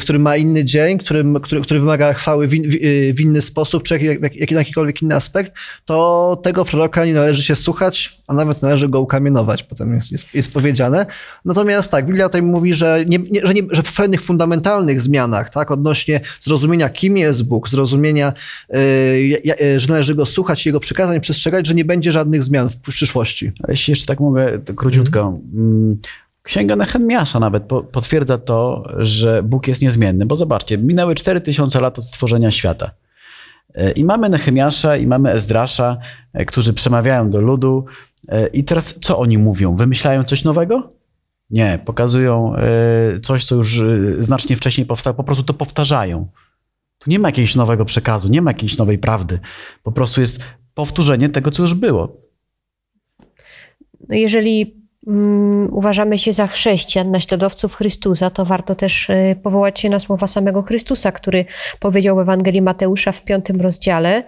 [0.00, 2.70] który ma inny dzień, który, który, który wymaga chwały w, in,
[3.14, 5.52] w inny sposób, czy jak, jak, jakikolwiek inny aspekt,
[5.84, 10.34] to tego proroka nie należy się słuchać, a nawet należy go ukamienować, potem jest, jest,
[10.34, 11.06] jest powiedziane.
[11.44, 15.50] Natomiast tak, Biblia tutaj mówi, że, nie, nie, że, nie, że w pewnych fundamentalnych zmianach,
[15.50, 18.32] tak, odnośnie zrozumienia, kim jest Bóg, zrozumienia,
[18.68, 23.52] yy, że należy go słuchać, jego przykazań przestrzegać, że nie będzie żadnych zmian w przyszłości.
[23.62, 25.38] Ale jeśli jeszcze tak mówię króciutko.
[25.54, 25.98] Mm.
[26.42, 31.98] Księga Nehemiasza nawet po, potwierdza to, że Bóg jest niezmienny, bo zobaczcie, minęły 4000 lat
[31.98, 32.90] od stworzenia świata.
[33.96, 35.98] I mamy Nehemiasza i mamy Ezdrasza,
[36.46, 37.84] którzy przemawiają do ludu.
[38.52, 39.76] I teraz co oni mówią?
[39.76, 40.92] Wymyślają coś nowego?
[41.50, 42.54] Nie, pokazują
[43.22, 43.80] coś, co już
[44.18, 46.28] znacznie wcześniej powstało, po prostu to powtarzają.
[46.98, 49.38] Tu nie ma jakiegoś nowego przekazu, nie ma jakiejś nowej prawdy.
[49.82, 50.40] Po prostu jest
[50.74, 52.16] powtórzenie tego, co już było.
[54.08, 54.81] No jeżeli
[55.72, 60.62] uważamy się za chrześcijan, naśladowców Chrystusa, to warto też y, powołać się na słowa samego
[60.62, 61.44] Chrystusa, który
[61.80, 64.24] powiedział w Ewangelii Mateusza w piątym rozdziale: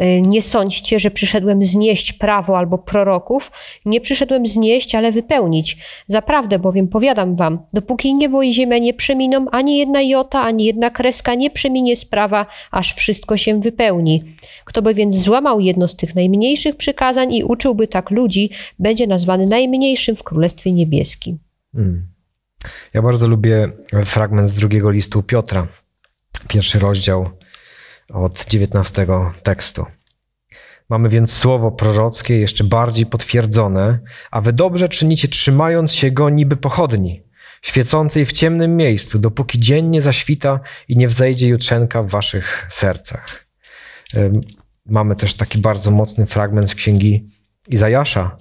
[0.00, 3.52] y, Nie sądźcie, że przyszedłem znieść prawo albo proroków.
[3.84, 5.76] Nie przyszedłem znieść, ale wypełnić.
[6.06, 10.90] Zaprawdę bowiem powiadam wam, dopóki niebo i ziemia nie przeminą, ani jedna jota, ani jedna
[10.90, 14.24] kreska nie przeminie sprawa, aż wszystko się wypełni.
[14.64, 19.46] Kto by więc złamał jedno z tych najmniejszych przykazań i uczyłby tak ludzi, będzie nazwany
[19.46, 21.38] najmniejszym w Królestwie Niebieskim.
[21.72, 22.08] Hmm.
[22.94, 23.72] Ja bardzo lubię
[24.04, 25.66] fragment z drugiego listu Piotra,
[26.48, 27.30] pierwszy rozdział
[28.08, 29.86] od dziewiętnastego tekstu.
[30.88, 33.98] Mamy więc słowo prorockie jeszcze bardziej potwierdzone,
[34.30, 37.22] a wy dobrze czynicie, trzymając się go niby pochodni,
[37.62, 43.46] świecącej w ciemnym miejscu, dopóki dzień nie zaświta i nie wzejdzie jutrzenka w waszych sercach.
[44.86, 47.24] Mamy też taki bardzo mocny fragment z księgi
[47.68, 48.36] Izajasza,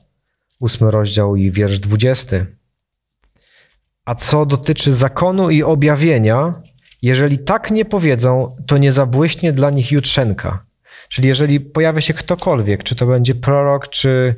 [0.60, 2.46] ósmy rozdział i wiersz dwudziesty.
[4.06, 6.62] A co dotyczy zakonu i objawienia,
[7.02, 10.66] jeżeli tak nie powiedzą, to nie zabłyśnie dla nich jutrzenka.
[11.10, 14.36] Czyli jeżeli pojawia się ktokolwiek, czy to będzie prorok, czy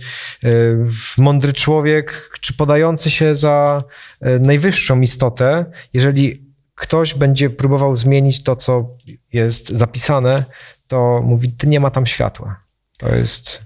[1.17, 3.84] mądry człowiek, czy podający się za
[4.21, 8.89] najwyższą istotę, jeżeli ktoś będzie próbował zmienić to, co
[9.34, 10.45] jest zapisane,
[10.88, 12.63] to mówi, nie ma tam światła.
[12.97, 13.63] To jest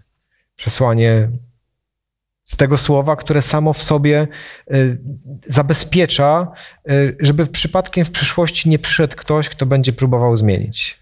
[0.55, 1.29] przesłanie
[2.53, 4.27] z tego słowa, które samo w sobie
[4.73, 4.97] y,
[5.45, 6.47] zabezpiecza,
[6.91, 10.99] y, żeby przypadkiem w przyszłości nie przyszedł ktoś, kto będzie próbował zmienić.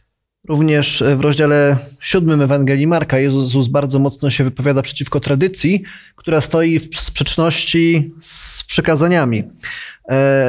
[0.48, 5.84] Również w rozdziale siódmym Ewangelii Marka Jezus bardzo mocno się wypowiada przeciwko tradycji,
[6.16, 9.44] która stoi w sprzeczności z przykazaniami.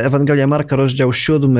[0.02, 1.58] Ewangelia Marka, rozdział 7,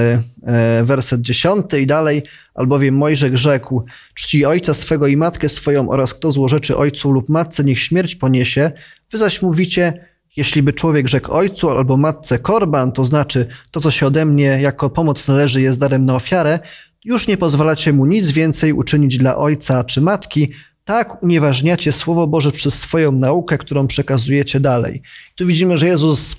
[0.82, 2.22] werset 10 i dalej,
[2.54, 7.64] albowiem Mojżek rzekł, czci ojca swego i matkę swoją oraz kto złorzeczy ojcu lub matce,
[7.64, 8.72] niech śmierć poniesie.
[9.12, 13.90] Wy zaś mówicie, jeśli by człowiek rzekł ojcu albo matce korban, to znaczy to, co
[13.90, 16.58] się ode mnie jako pomoc należy, jest darem na ofiarę,
[17.04, 20.50] już nie pozwalacie mu nic więcej uczynić dla ojca czy matki,
[20.84, 25.02] tak unieważniacie Słowo Boże przez swoją naukę, którą przekazujecie dalej.
[25.34, 26.36] Tu widzimy, że Jezus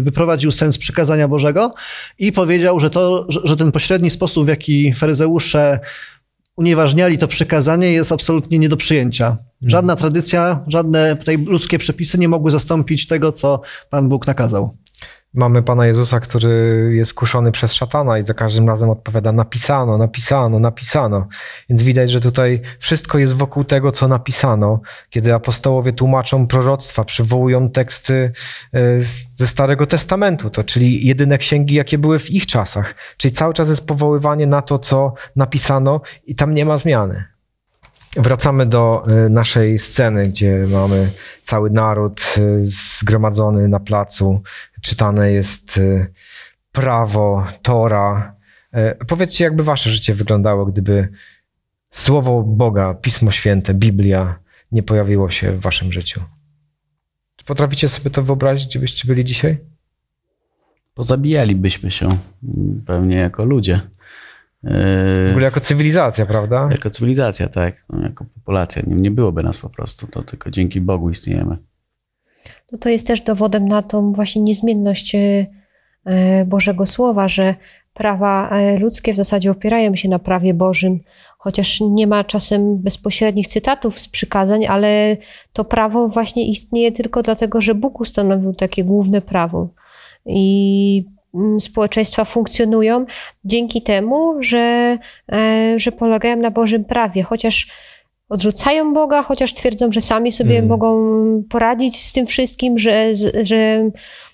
[0.00, 1.74] wyprowadził sens przykazania Bożego
[2.18, 5.80] i powiedział, że, to, że ten pośredni sposób, w jaki faryzeusze
[6.62, 9.36] unieważniali to przykazanie, jest absolutnie nie do przyjęcia.
[9.66, 14.70] Żadna tradycja, żadne tutaj ludzkie przepisy nie mogły zastąpić tego, co Pan Bóg nakazał.
[15.34, 20.58] Mamy Pana Jezusa, który jest kuszony przez szatana i za każdym razem odpowiada napisano, napisano,
[20.58, 21.28] napisano.
[21.68, 24.80] Więc widać, że tutaj wszystko jest wokół tego, co napisano.
[25.10, 28.32] Kiedy apostołowie tłumaczą proroctwa, przywołują teksty
[28.74, 28.80] e,
[29.34, 32.94] ze Starego Testamentu, to czyli jedyne księgi, jakie były w ich czasach.
[33.16, 37.24] Czyli cały czas jest powoływanie na to, co napisano i tam nie ma zmiany.
[38.16, 41.08] Wracamy do e, naszej sceny, gdzie mamy
[41.44, 44.42] cały naród e, zgromadzony na placu.
[44.82, 46.06] Czytane jest e,
[46.72, 48.36] prawo, Tora.
[49.08, 51.08] Powiedzcie, jakby wasze życie wyglądało, gdyby
[51.90, 54.38] słowo Boga, Pismo Święte, Biblia
[54.72, 56.20] nie pojawiło się w waszym życiu.
[57.36, 59.58] Czy potraficie sobie to wyobrazić, gdzie byście byli dzisiaj?
[60.94, 62.16] Pozabijalibyśmy się
[62.86, 63.80] pewnie jako ludzie.
[64.64, 66.68] e, W ogóle jako cywilizacja, prawda?
[66.70, 68.82] jako cywilizacja, tak, no, jako populacja.
[68.86, 71.56] Nie, nie byłoby nas po prostu, to tylko dzięki Bogu istniejemy.
[72.72, 75.46] No to jest też dowodem na tą właśnie niezmienność e,
[76.04, 77.54] e, Bożego Słowa, że
[77.94, 81.00] prawa e, ludzkie w zasadzie opierają się na prawie Bożym,
[81.38, 85.16] chociaż nie ma czasem bezpośrednich cytatów z przykazań, ale
[85.52, 89.68] to prawo właśnie istnieje tylko dlatego, że Bóg ustanowił takie główne prawo.
[90.26, 91.04] I
[91.34, 93.06] mm, społeczeństwa funkcjonują
[93.44, 94.98] dzięki temu, że,
[95.76, 97.70] że polegają na Bożym prawie, chociaż
[98.32, 100.68] odrzucają Boga, chociaż twierdzą, że sami sobie Mhm.
[100.68, 100.88] mogą
[101.50, 103.90] poradzić z tym wszystkim, że, że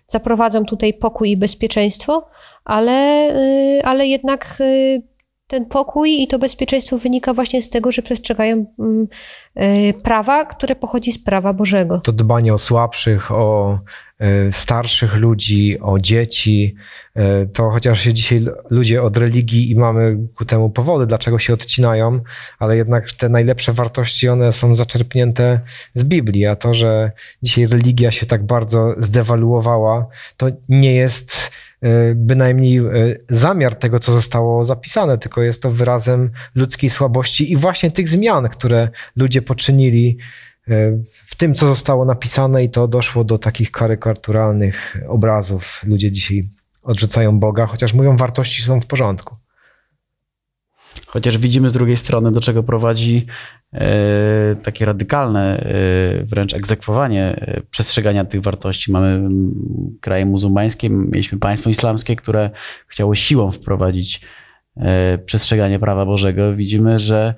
[0.07, 2.29] zaprowadzą tutaj pokój i bezpieczeństwo,
[2.65, 3.31] ale,
[3.79, 5.03] y, ale jednak y,
[5.49, 9.09] ten pokój i to bezpieczeństwo wynika właśnie z tego, że przestrzegają mm,
[9.57, 12.01] y, prawa, które pochodzi z prawa Bożego.
[12.01, 13.79] To dbanie o słabszych, o
[14.19, 16.75] e, starszych ludzi, o dzieci.
[17.17, 21.55] E, To chociaż się dzisiaj ludzie od religii i mamy ku temu powody, dlaczego się
[21.55, 22.21] odcinają,
[22.59, 25.61] ale jednak te najlepsze wartości, one są zaczerpnięte
[25.95, 30.07] z Biblii, a to, że dzisiaj religia się tak bardzo zdewaluowała,
[30.37, 31.68] to nie jest e,
[32.14, 32.83] bynajmniej e,
[33.29, 38.49] zamiar tego, co zostało zapisane, tylko jest to wyrazem ludzkiej słabości i właśnie tych zmian,
[38.49, 40.19] które ludzie poczynili
[40.69, 40.73] e,
[41.27, 45.83] w tym, co zostało napisane, i to doszło do takich karykaturalnych obrazów.
[45.87, 46.43] Ludzie dzisiaj
[46.83, 49.37] odrzucają Boga, chociaż mówią, wartości są w porządku.
[51.07, 53.27] Chociaż widzimy z drugiej strony, do czego prowadzi
[53.73, 58.93] e, takie radykalne e, wręcz egzekwowanie e, przestrzegania tych wartości.
[58.93, 59.29] Mamy
[60.01, 62.51] kraje muzułmańskie, mieliśmy państwo islamskie, które
[62.89, 64.21] chciało siłą wprowadzić
[65.27, 66.55] przestrzeganie prawa Bożego.
[66.55, 67.35] Widzimy, że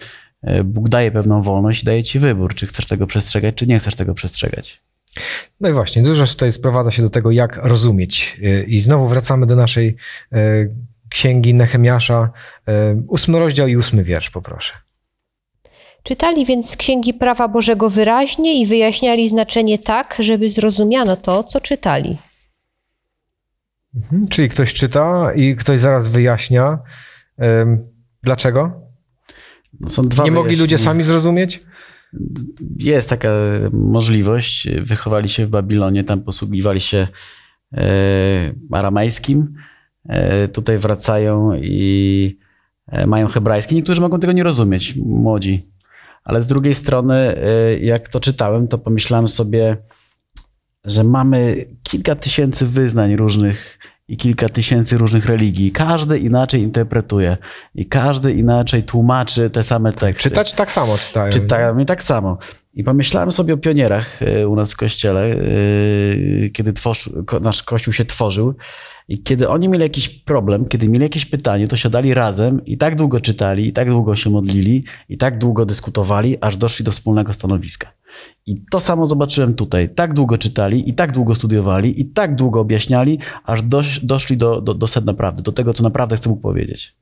[0.65, 3.97] Bóg daje pewną wolność i daje ci wybór, czy chcesz tego przestrzegać, czy nie chcesz
[3.97, 4.83] tego przestrzegać.
[5.61, 8.41] No i właśnie, dużo tutaj sprowadza się do tego, jak rozumieć.
[8.67, 9.97] I znowu wracamy do naszej
[11.11, 12.31] księgi Nehemiasza,
[12.69, 14.73] e, ósmy rozdział i ósmy wiersz, poproszę.
[16.03, 22.19] Czytali więc Księgi Prawa Bożego wyraźnie i wyjaśniali znaczenie tak, żeby zrozumiano to, co czytali.
[23.97, 26.79] Mhm, Czyli ktoś czyta i ktoś zaraz wyjaśnia.
[28.23, 28.81] Dlaczego?
[29.81, 31.63] No, są dwa Nie mogli ludzie sami zrozumieć?
[32.77, 33.29] Jest taka
[33.73, 34.69] możliwość.
[34.83, 37.09] Wychowali się w Babilonie, tam posługiwali się
[37.73, 37.89] e,
[38.73, 39.55] aramejskim.
[40.09, 42.39] E, tutaj wracają i
[42.87, 43.75] e, mają hebrajski.
[43.75, 45.63] Niektórzy mogą tego nie rozumieć, młodzi.
[46.25, 49.77] Ale z drugiej strony, e, jak to czytałem, to pomyślałem sobie,
[50.85, 55.73] że mamy kilka tysięcy wyznań różnych i kilka tysięcy różnych religii.
[55.73, 57.37] Każdy inaczej interpretuje
[57.75, 60.31] i każdy inaczej tłumaczy te same teksty.
[60.31, 61.33] Czytać tak samo czytają.
[61.33, 62.39] Czytałem i tak samo.
[62.75, 65.37] I pomyślałem sobie o pionierach u nas w kościele,
[66.53, 66.73] kiedy
[67.41, 68.55] nasz kościół się tworzył.
[69.11, 72.97] I kiedy oni mieli jakiś problem, kiedy mieli jakieś pytanie, to siadali razem i tak
[72.97, 77.33] długo czytali, i tak długo się modlili, i tak długo dyskutowali, aż doszli do wspólnego
[77.33, 77.93] stanowiska.
[78.47, 79.95] I to samo zobaczyłem tutaj.
[79.95, 84.61] Tak długo czytali, i tak długo studiowali, i tak długo objaśniali, aż dosz, doszli do,
[84.61, 86.97] do, do sedna prawdy, do tego, co naprawdę chce Bóg powiedzieć.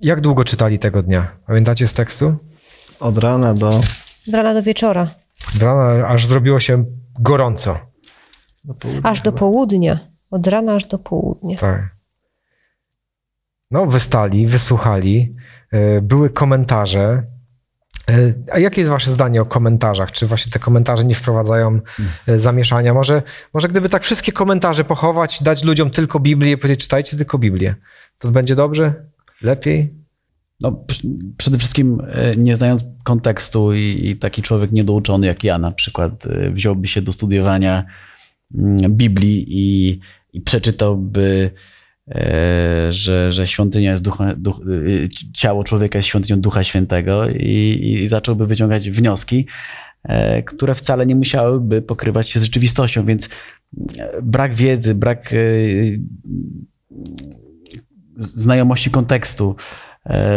[0.00, 1.28] Jak długo czytali tego dnia?
[1.46, 2.36] Pamiętacie z tekstu?
[3.00, 3.80] Od rana do,
[4.24, 5.06] Z rana do wieczora,
[5.52, 6.84] Z rana aż zrobiło się
[7.18, 7.78] gorąco.
[8.64, 10.09] do aż do południa.
[10.30, 11.56] Od rana aż do południa.
[11.56, 12.00] Tak.
[13.70, 15.34] No, wystali, wysłuchali,
[15.72, 17.22] e, były komentarze.
[18.10, 20.12] E, A jakie jest wasze zdanie o komentarzach?
[20.12, 21.80] Czy właśnie te komentarze nie wprowadzają
[22.26, 22.94] e, zamieszania?
[22.94, 23.22] Może,
[23.54, 27.74] może gdyby tak wszystkie komentarze pochować, dać ludziom tylko Biblię i powiedzieć, czytajcie tylko Biblię,
[28.18, 28.94] to będzie dobrze?
[29.42, 29.94] Lepiej?
[30.60, 32.02] No, pr- przede wszystkim
[32.36, 37.12] nie znając kontekstu i, i taki człowiek niedouczony jak ja na przykład wziąłby się do
[37.12, 37.84] studiowania
[38.54, 40.00] mm, Biblii i,
[40.32, 41.50] i przeczytałby,
[42.08, 44.60] e, że, że świątynia jest ducha, duch,
[45.04, 49.46] e, ciało człowieka jest świątynią Ducha Świętego i, i zacząłby wyciągać wnioski,
[50.02, 53.28] e, które wcale nie musiałyby pokrywać się z rzeczywistością, więc
[54.22, 55.34] brak wiedzy, brak
[58.16, 59.56] znajomości kontekstu,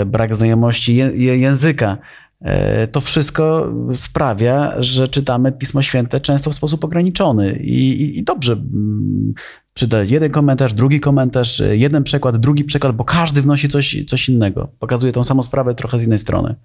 [0.06, 1.98] brak znajomości języka.
[2.44, 8.54] E, To wszystko sprawia, że czytamy Pismo Święte często w sposób ograniczony i, i, dobrze
[8.54, 9.34] mm,
[9.74, 14.30] czytać jeden komentarz, drugi komentarz, e, jeden przekład, drugi przekład, bo każdy wnosi coś, coś
[14.30, 14.68] innego.
[14.80, 16.56] Pokazuje tą samą sprawę trochę z innej strony.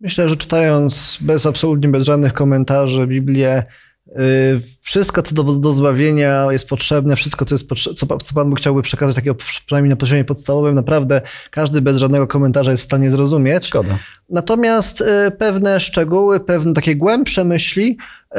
[0.00, 3.64] Myślę, że czytając bez absolutnie bez żadnych komentarzy Biblię,
[4.08, 4.12] y,
[4.86, 8.82] wszystko co do, do zbawienia jest potrzebne, wszystko co, jest co, co Pan Bóg chciałby
[8.82, 11.20] przekazać, takiego przynajmniej na poziomie podstawowym, naprawdę
[11.50, 13.66] każdy bez żadnego komentarza jest w stanie zrozumieć.
[13.66, 13.98] Szkoda.
[14.30, 17.98] Natomiast y, pewne szczegóły, pewne takie głębsze myśli,
[18.32, 18.38] y,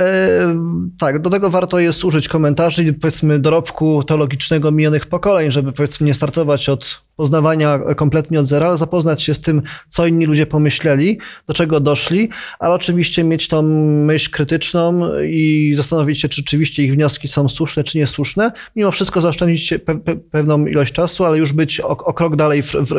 [1.00, 6.08] tak, do tego warto jest użyć komentarzy i powiedzmy dorobku teologicznego minionych pokoleń, żeby powiedzmy
[6.08, 11.20] nie startować od poznawania kompletnie od zera, zapoznać się z tym, co inni ludzie pomyśleli,
[11.48, 12.30] do czego doszli,
[12.60, 13.62] ale oczywiście mieć tą
[14.06, 18.52] myśl krytyczną i zastanowić się, czy rzeczywiście ich wnioski są słuszne, czy niesłuszne.
[18.76, 22.64] Mimo wszystko zaoszczędzić pe pe pewną ilość czasu, ale już być o, o krok dalej
[22.64, 22.94] w, w,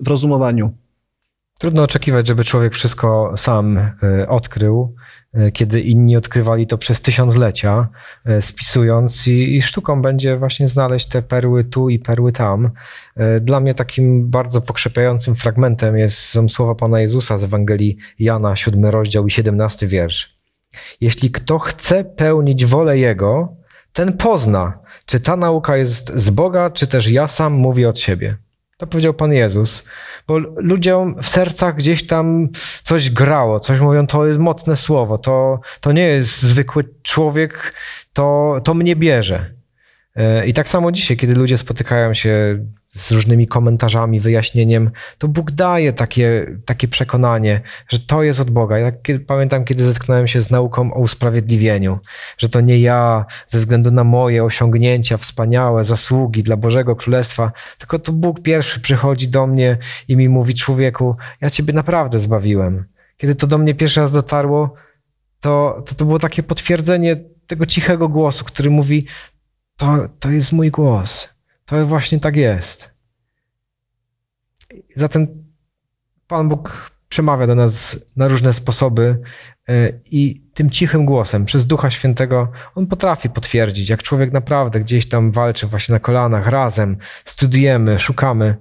[0.00, 0.72] w rozumowaniu.
[1.58, 4.94] Trudno oczekiwać, żeby człowiek wszystko sam y, odkrył,
[5.34, 7.88] y, kiedy inni odkrywali to przez tysiąclecia,
[8.28, 12.70] y, spisując, i, i, sztuką będzie właśnie znaleźć te perły tu i perły tam.
[13.40, 18.84] Dla mnie takim bardzo pokrzepiającym fragmentem jest, są słowa Pana Jezusa z Ewangelii Jana, 7
[18.84, 20.31] rozdział i 17 wiersz.
[21.00, 23.56] Jeśli kto chce pełnić wolę Jego,
[23.92, 28.36] ten pozna, czy ta nauka jest z Boga, czy też ja sam mówię od siebie.
[28.76, 29.88] To powiedział Pan Jezus,
[30.28, 32.48] bo ludziom w sercach gdzieś tam
[32.82, 37.74] coś grało, coś mówią, to jest mocne słowo, to, to nie jest zwykły człowiek,
[38.12, 39.50] to, to mnie bierze.
[40.16, 42.58] E, I tak samo dzisiaj, kiedy ludzie spotykają się
[42.94, 48.78] z różnymi komentarzami, wyjaśnieniem, to Bóg daje takie, takie przekonanie, że to jest od Boga.
[48.78, 51.98] Ja kiedy, pamiętam, kiedy zetknąłem się z nauką o usprawiedliwieniu,
[52.38, 57.98] że to nie ja ze względu na moje osiągnięcia, wspaniałe zasługi dla Bożego Królestwa, tylko
[57.98, 59.78] to Bóg pierwszy przychodzi do mnie
[60.08, 62.84] i mi mówi: Człowieku, ja Ciebie naprawdę zbawiłem.
[63.16, 64.74] Kiedy to do mnie pierwszy raz dotarło,
[65.40, 67.16] to, to, to było takie potwierdzenie
[67.46, 69.06] tego cichego głosu, który mówi:
[69.76, 71.31] To, to jest mój głos
[71.66, 72.94] to właśnie tak jest.
[74.96, 75.44] Zatem
[76.26, 79.18] Pan Bóg przemawia do nas na różne sposoby
[79.68, 85.08] e, i tym cichym głosem, przez Ducha Świętego, On potrafi potwierdzić, jak człowiek naprawdę gdzieś
[85.08, 88.56] tam walczy właśnie na kolanach, razem, studiujemy, szukamy,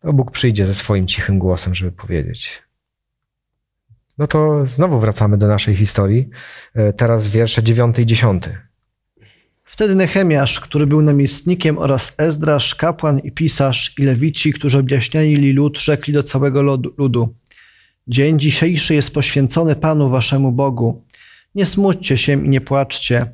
[0.00, 2.62] to Bóg przyjdzie ze swoim cichym głosem, żeby powiedzieć.
[4.18, 6.28] No to znowu wracamy do naszej historii.
[6.74, 8.44] E, teraz wiersze 9 i 10.
[9.74, 15.78] Wtedy Nehemiasz, który był namiestnikiem oraz Ezdrasz, kapłan i pisarz i lewici, którzy objaśniali lud,
[15.78, 16.62] rzekli do całego
[16.98, 17.34] ludu.
[18.08, 21.04] Dzień dzisiejszy jest poświęcony Panu waszemu Bogu.
[21.54, 23.26] Nie smućcie się i nie płaczcie,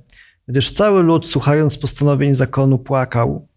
[0.49, 3.49] gdyż cały lud, słuchając postanowień zakonu, płakał.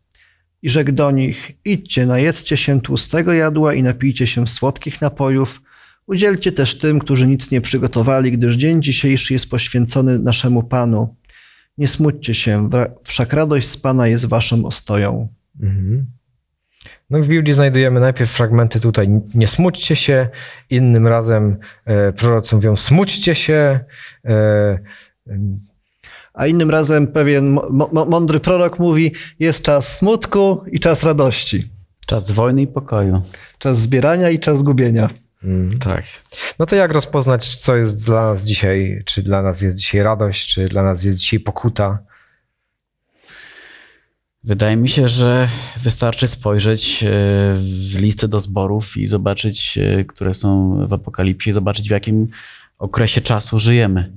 [0.61, 5.61] I rzekł do nich, idźcie, najedzcie się tłustego jadła i napijcie się słodkich napojów,
[6.07, 11.15] udzielcie też tym, którzy nic nie przygotowali, gdyż dzień dzisiejszy jest poświęcony naszemu Panu.
[11.77, 12.69] Nie smućcie się,
[13.03, 15.27] wszak radość z Pana jest waszą ostoją.
[15.61, 16.05] Mhm.
[17.09, 20.29] No w Biblii znajdujemy najpierw fragmenty tutaj, nie smućcie się,
[20.69, 23.79] innym razem e, prorocy mówią, smućcie się.
[24.25, 24.79] E,
[26.33, 27.59] a innym razem pewien
[28.09, 31.63] mądry prorok mówi, jest czas smutku i czas radości.
[32.05, 33.21] Czas wojny i pokoju.
[33.57, 35.09] Czas zbierania i czas gubienia.
[35.43, 36.03] Mm, tak.
[36.59, 39.03] No to jak rozpoznać, co jest dla nas dzisiaj?
[39.05, 41.99] Czy dla nas jest dzisiaj radość, czy dla nas jest dzisiaj pokuta?
[44.43, 47.07] Wydaje mi się, że wystarczy spojrzeć e,
[47.55, 52.27] w listę do zborów i zobaczyć, e, które są w Apokalipsie, zobaczyć w jakim
[52.79, 54.13] okresie czasu żyjemy.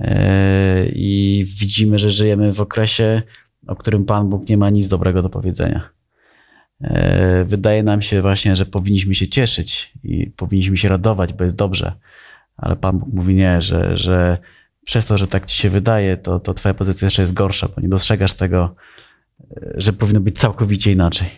[0.00, 3.22] E, I widzimy, że żyjemy w okresie,
[3.66, 5.97] o którym Pan Bóg nie ma nic dobrego do powiedzenia.
[6.80, 11.56] E, wydaje nam się właśnie, że powinniśmy się cieszyć i powinniśmy się radować, bo jest
[11.56, 11.92] dobrze.
[12.56, 14.38] Ale Pan Bóg mówi nie, że, że
[14.84, 17.82] przez to, że tak ci się wydaje, to, to twoja pozycja jeszcze jest gorsza, bo
[17.82, 18.74] nie dostrzegasz tego,
[19.40, 21.28] e, że powinno być całkowicie inaczej.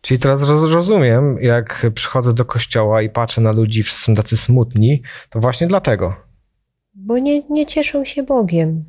[0.00, 5.02] Czyli teraz rozumiem, jak przychodzę do kościoła i patrzę na ludzi, wszyscy są tacy smutni,
[5.30, 6.16] to właśnie dlatego.
[6.94, 8.84] Bo nie, nie cieszą się Bogiem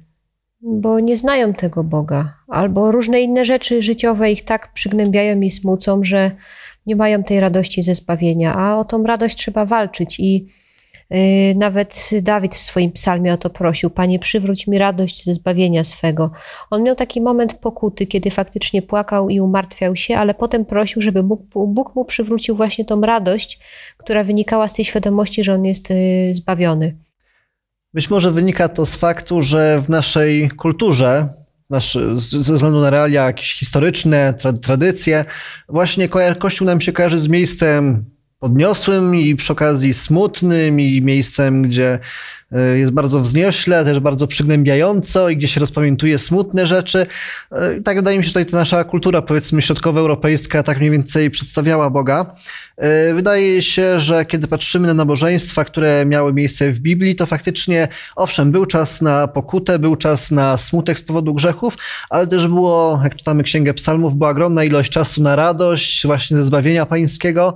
[0.62, 6.04] bo nie znają tego Boga, albo różne inne rzeczy życiowe ich tak przygnębiają i smucą,
[6.04, 6.32] że
[6.86, 10.48] nie mają tej radości ze zbawienia, a o tą radość trzeba walczyć i
[11.10, 11.20] yy,
[11.56, 16.32] nawet Dawid w swoim psalmie o to prosił: Panie, przywróć mi radość ze zbawienia swego.
[16.70, 21.24] On miał taki moment pokuty, kiedy faktycznie płakał i umartwiał się, ale potem prosił, żeby
[21.24, 23.60] Bóg, Bóg mu przywrócił właśnie tą radość,
[23.98, 26.96] która wynikała z tej świadomości, że on jest yy, zbawiony.
[27.94, 31.30] Być może wynika to z faktu, że w naszej kulturze,
[32.16, 35.26] ze względu na realia jakieś historyczne, tra, tradycje,
[35.70, 36.08] właśnie
[36.40, 38.06] Kościół nam się kojarzy z miejscem
[38.40, 42.00] podniosłym i przy okazji smutnym i miejscem, gdzie
[42.76, 47.08] jest bardzo wzniośle, też bardzo przygnębiająco i gdzie się rozpamiętuje smutne rzeczy.
[47.52, 51.30] E, tak wydaje mi się, że tutaj ta nasza kultura, powiedzmy, środkowoeuropejska tak mniej więcej
[51.30, 52.36] przedstawiała Boga.
[52.78, 57.88] E, wydaje się, że kiedy patrzymy na nabożeństwa, które miały miejsce w Biblii, to faktycznie,
[58.16, 61.78] owszem, był czas na pokutę, był czas na smutek z powodu grzechów,
[62.10, 66.44] ale też było, jak czytamy Księgę Psalmów, była ogromna ilość czasu na radość, właśnie ze
[66.44, 67.56] zbawienia pańskiego,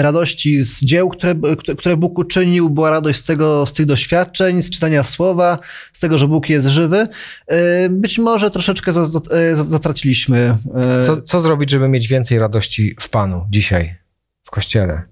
[0.00, 1.34] radości z dzieł, które,
[1.78, 5.58] które Bóg uczynił, była radość tego, z tych doświadczeń, z czytania słowa,
[5.92, 7.08] z tego, że Bóg jest żywy,
[7.46, 10.56] e, być może troszeczkę za- za- e, zatraciliśmy.
[10.98, 13.96] e, Co, co zrobić, żeby mieć więcej radości w Panu dzisiaj,
[14.44, 15.02] w kościele,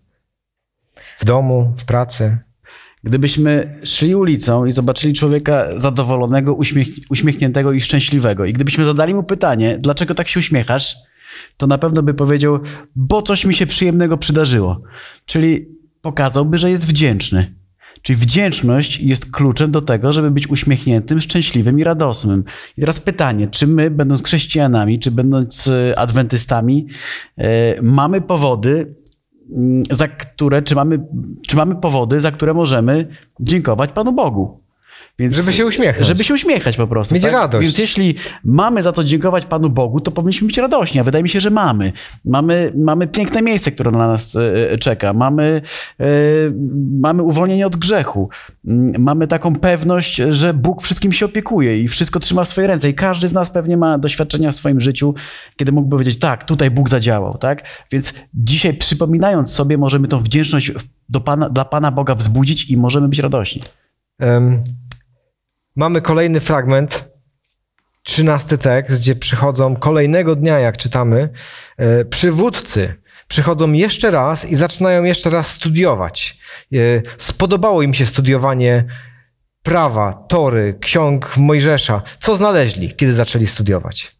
[1.18, 2.38] w domu, w pracy?
[3.04, 9.22] Gdybyśmy szli ulicą i zobaczyli człowieka zadowolonego, uśmiech, uśmiechniętego i szczęśliwego, i gdybyśmy zadali mu
[9.22, 10.96] pytanie, dlaczego tak się uśmiechasz,
[11.56, 12.60] to na pewno by powiedział,
[12.96, 14.80] bo coś mi się przyjemnego przydarzyło.
[15.26, 15.68] Czyli
[16.02, 17.54] pokazałby, że jest wdzięczny.
[18.04, 22.44] Czyli wdzięczność jest kluczem do tego, żeby być uśmiechniętym, szczęśliwym i radosnym.
[22.76, 26.86] I teraz pytanie, czy my, będąc chrześcijanami, czy będąc e, adwentystami,
[27.38, 28.94] e, mamy powody,
[29.56, 31.06] mm, za które, czy mamy,
[31.46, 33.08] czy mamy powody, za które możemy
[33.40, 34.63] dziękować Panu Bogu.
[35.18, 36.08] Więc, Żeby się uśmiechnąć.
[36.08, 37.14] Żeby się uśmiechać po prostu.
[37.14, 37.32] Mieć tak?
[37.32, 37.64] radość.
[37.64, 41.28] Więc jeśli mamy za co dziękować Panu Bogu, to powinniśmy być radośni, a wydaje mi
[41.28, 41.92] się, że mamy.
[42.24, 45.12] Mamy, mamy piękne miejsce, które na nas e, e, czeka.
[45.12, 45.62] Mamy,
[46.00, 46.04] e,
[47.00, 48.28] mamy uwolnienie od grzechu.
[48.66, 52.88] Mm, Mamy taką pewność, że Bóg wszystkim się opiekuje i wszystko trzyma w swojej ręce.
[52.88, 55.14] I każdy z nas pewnie ma doświadczenia w swoim życiu,
[55.56, 57.62] kiedy mógłby powiedzieć, tak, tutaj Bóg zadziałał, tak?
[57.92, 60.72] Więc dzisiaj przypominając sobie, możemy tą wdzięczność
[61.08, 63.62] do Pana, dla Pana Boga wzbudzić i możemy być radośni.
[64.18, 64.64] Em,
[65.76, 67.08] mamy kolejny fragment,
[68.02, 71.28] trzynasty tekst, gdzie przychodzą kolejnego dnia, jak czytamy,
[71.76, 72.94] e, przywódcy.
[73.28, 76.38] Przychodzą jeszcze raz i zaczynają jeszcze raz studiować.
[76.72, 76.76] E,
[77.18, 78.84] Spodobało im się studiowanie
[79.62, 82.02] prawa, tory, ksiąg Mojżesza.
[82.18, 84.12] Co znaleźli, kiedy zaczęli studiować?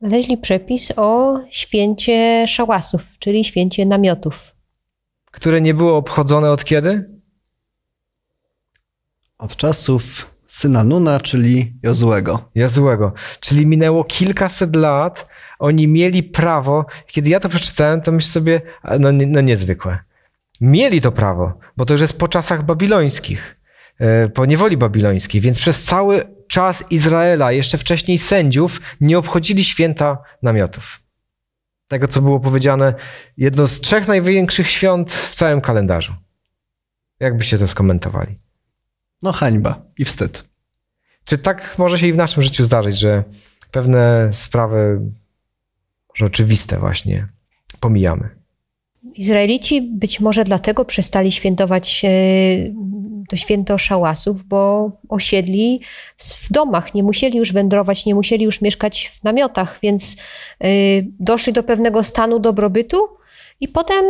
[0.00, 4.54] Znaleźli przepis o święcie szałasów, czyli święcie namiotów.
[5.30, 7.17] Które nie było obchodzone od kiedy?
[9.38, 12.50] Od czasów syna Nuna, czyli Jozłego.
[12.54, 13.12] Jazłego.
[13.40, 15.28] Czyli minęło kilkaset lat,
[15.58, 16.86] oni mieli prawo.
[17.06, 18.60] Kiedy ja to przeczytałem, to myślę sobie,
[19.00, 19.98] no, no niezwykłe.
[20.60, 23.56] Mieli to prawo, bo to już jest po czasach babilońskich,
[23.98, 30.18] e, po niewoli babilońskiej, więc przez cały czas Izraela, jeszcze wcześniej sędziów, nie obchodzili święta
[30.42, 31.00] namiotów.
[31.88, 32.94] Tego, co było powiedziane,
[33.36, 36.14] jedno z trzech największych świąt w całym kalendarzu.
[37.20, 38.34] Jak byście to skomentowali?
[39.22, 40.44] No hańba i wstyd.
[41.24, 43.24] Czy tak może się i w naszym życiu zdarzyć, że
[43.70, 45.00] pewne sprawy,
[46.08, 47.28] może oczywiste właśnie,
[47.80, 48.38] pomijamy?
[49.14, 52.08] Izraelici być może dlatego przestali świętować e,
[53.28, 55.80] to święto szałasów, bo osiedli
[56.16, 60.16] w, domach, nie musieli już wędrować, nie musieli już mieszkać w namiotach, więc
[60.60, 60.68] e,
[61.20, 62.98] doszli do pewnego stanu dobrobytu
[63.60, 64.04] i potem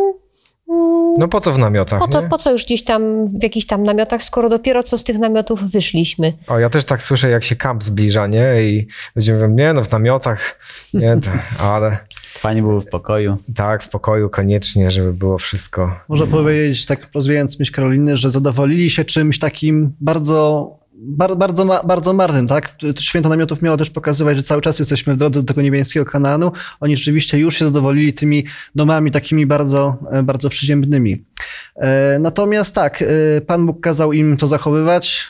[1.19, 1.99] No po co w namiotach?
[1.99, 2.29] po, to, nie?
[2.29, 5.71] po co już gdzieś tam w jakichś tam namiotach, skoro dopiero co z tych namiotów
[5.73, 6.33] wyszliśmy.
[6.47, 8.63] O, ja też tak słyszę, jak się kamp zbliża, nie?
[8.63, 10.59] I ludzie mówią, nie no, w namiotach,
[10.95, 11.31] nie, to,
[11.73, 11.99] ale
[12.39, 13.37] Fajnie było w pokoju.
[13.57, 16.01] tak, w pokoju koniecznie, żeby było wszystko.
[16.09, 21.83] Można powiedzieć, tak rozwijając myśl Karoliny, że zadowolili się czymś takim bardzo, bar, bardzo, ma-
[21.83, 22.77] bardzo marnym, tak?
[22.97, 26.07] To Święto namiotów miało też pokazywać, że cały czas jesteśmy w drodze do tego niebiańskiego
[26.07, 26.53] Kanaanu.
[26.81, 31.25] Oni rzeczywiście już się zadowolili tymi domami takimi bardzo, e, bardzo przyziemnymi.
[31.77, 33.07] E, Natomiast tak, e,
[33.41, 35.29] Pan Bóg kazał im to zachowywać,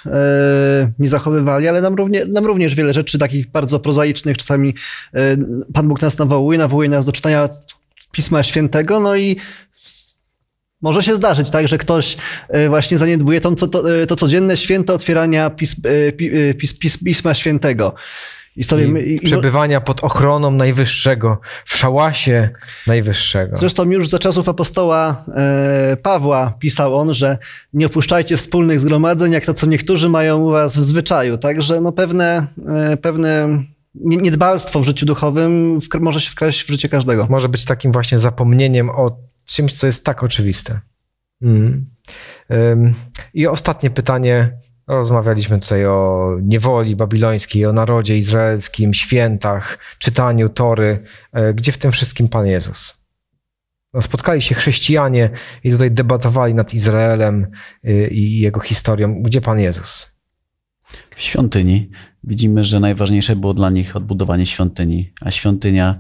[0.99, 1.97] nie zachowywali, ale nam,
[2.29, 4.75] nam również wiele rzeczy takich bardzo prozaicznych czasami
[5.73, 7.49] Pan Bóg nas nawołuje, nawołuje nas do czytania
[8.13, 9.37] Pisma Świętego, no i
[10.83, 12.17] może się zdarzyć, tak, że ktoś
[12.49, 16.79] e, właśnie zaniedbuje to, to, to, to codzienne święto otwierania pism, e, pi- e, pis,
[16.79, 17.95] pis, Pisma Świętego.
[18.57, 22.49] I sobie I przebywania pod ochroną Najwyższego, w szałasie
[22.87, 23.57] Najwyższego.
[23.57, 27.39] Zresztą już za czasów apostoła e, Pawła pisał on, że
[27.73, 31.39] nie opuszczajcie wspólnych zgromadzeń, jak to co niektórzy mają u was w zwyczaju.
[31.39, 32.47] Także no pewne,
[32.93, 33.49] e, pewne
[33.95, 37.27] nie- niedbalstwo w życiu duchowym wkra- może się wkraść w życie każdego.
[37.31, 39.17] może być takim właśnie zapomnieniem o
[39.49, 40.81] czymś, co jest tak oczywiste.
[41.43, 41.87] Mm.
[43.35, 44.59] I ostatnie pytanie.
[44.87, 50.99] Rozmawialiśmy tutaj o niewoli babilońskiej, o narodzie izraelskim, świętach, czytaniu Tory.
[51.33, 52.99] E, Gdzie w tym wszystkim Pan Jezus?
[53.95, 55.31] No, spotkali się chrześcijanie
[55.65, 57.47] i tutaj debatowali nad Izraelem
[57.85, 59.23] y, i jego historią.
[59.23, 60.19] Gdzie Pan Jezus?
[61.15, 61.91] W świątyni
[62.25, 65.99] widzimy, że najważniejsze było dla nich odbudowanie świątyni, a świątynia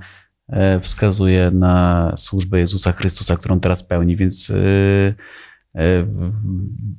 [0.80, 4.54] wskazuje na służbę Jezusa Chrystusa, którą teraz pełni, więc e,
[5.80, 6.06] e,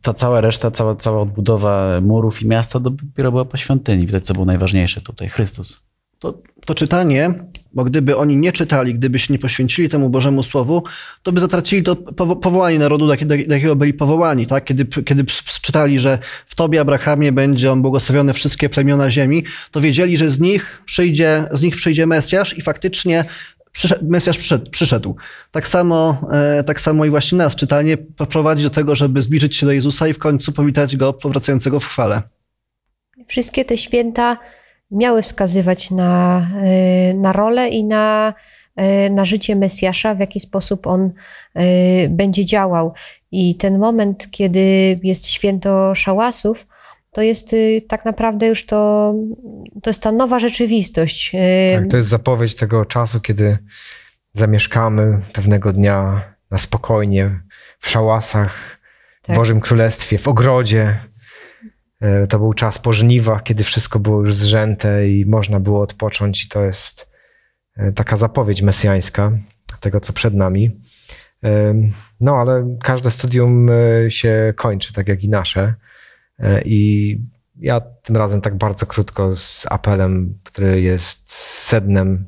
[0.02, 4.06] ta cała reszta, cała, cała odbudowa murów i miasta dopiero była po świątyni.
[4.06, 5.89] Widać, co było najważniejsze tutaj, Chrystus.
[6.20, 7.34] To, to czytanie,
[7.74, 10.84] bo gdyby oni nie czytali, gdyby się nie poświęcili temu Bożemu Słowu,
[11.24, 14.48] to by zatracili to powo- powołanie narodu, do jakiego- do jakiego byli powołani.
[14.48, 14.66] Tak?
[14.66, 15.26] Kiedy, kiedy
[15.62, 20.40] czytali, że w Tobie, Abrahamie, będzie on błogosławione wszystkie plemiona ziemi, to wiedzieli, że z
[20.40, 23.26] nich przyjdzie, z nich przyjdzie Mesjasz i faktycznie
[23.72, 25.16] przyszedł, Mesjasz przyszedł, przyszedł.
[25.52, 27.98] Tak samo, e, tak samo i właśnie nas czytanie
[28.30, 31.86] prowadzi do tego, żeby zbliżyć się do Jezusa i w końcu powitać Go powracającego w
[31.86, 32.22] chwale.
[33.28, 34.38] Wszystkie te święta
[34.92, 38.34] miały wskazywać na, e, na rolę i na,
[38.76, 41.12] e, na życie Mesjasza, w jaki sposób on
[41.54, 42.94] e, będzie działał.
[43.32, 46.66] I ten moment, kiedy jest święto szałasów,
[47.12, 49.14] to jest y, tak naprawdę już to,
[49.84, 51.36] to jest ta nowa rzeczywistość.
[51.36, 53.58] Y, Tak, to jest zapowiedź tego czasu, kiedy
[54.34, 56.22] zamieszkamy pewnego dnia
[56.52, 57.40] na spokojnie,
[57.80, 58.80] w szałasach,
[59.22, 59.36] w Tak.
[59.36, 61.00] Bożym Królestwie, w ogrodzie.
[62.02, 66.46] E, To był czas po żniwach, kiedy wszystko było już zrzęte i można było odpocząć.
[66.46, 67.12] I to jest
[67.78, 69.32] e, taka zapowiedź mesjańska
[69.80, 70.72] tego, co przed nami.
[71.44, 71.74] E,
[72.22, 73.70] No, ale każde studium
[74.10, 75.74] się kończy, tak jak i nasze.
[76.66, 77.18] I
[77.60, 81.34] ja tym razem tak bardzo krótko z apelem, który jest
[81.68, 82.26] sednem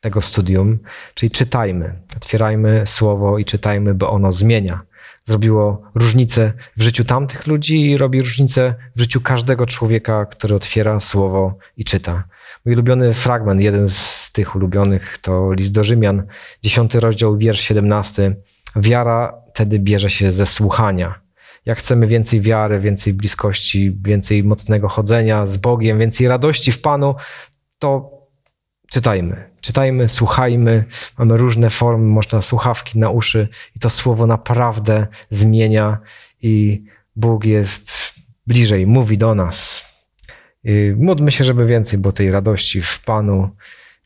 [0.00, 0.78] tego studium,
[1.14, 4.82] czyli czytajmy, otwierajmy słowo i czytajmy, bo ono zmienia.
[5.24, 11.00] Zrobiło różnicę w życiu tamtych ludzi i robi różnicę w życiu każdego człowieka, który otwiera
[11.00, 12.24] słowo i czyta.
[12.64, 16.26] Mój ulubiony fragment, jeden z tych ulubionych, to list do Rzymian,
[16.62, 18.36] 10 rozdział, wiersz 17.
[18.76, 21.20] Wiara wtedy bierze się ze słuchania.
[21.66, 27.14] Jak chcemy więcej wiary, więcej bliskości, więcej mocnego chodzenia z Bogiem, więcej radości w Panu,
[27.78, 28.21] to
[28.92, 29.50] czytajmy.
[29.60, 30.84] Czytajmy, słuchajmy.
[31.18, 35.98] Mamy różne formy, można słuchawki na uszy i to słowo naprawdę zmienia
[36.42, 36.84] i
[37.16, 38.14] Bóg jest
[38.46, 39.84] bliżej, mówi do nas.
[40.64, 43.50] I módlmy się, żeby więcej było tej radości w Panu,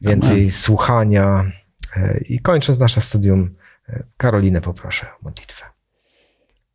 [0.00, 0.52] więcej Amen.
[0.52, 1.52] słuchania.
[1.96, 3.56] E, I kończąc nasze studium,
[3.88, 5.66] e, Karolinę poproszę o modlitwę.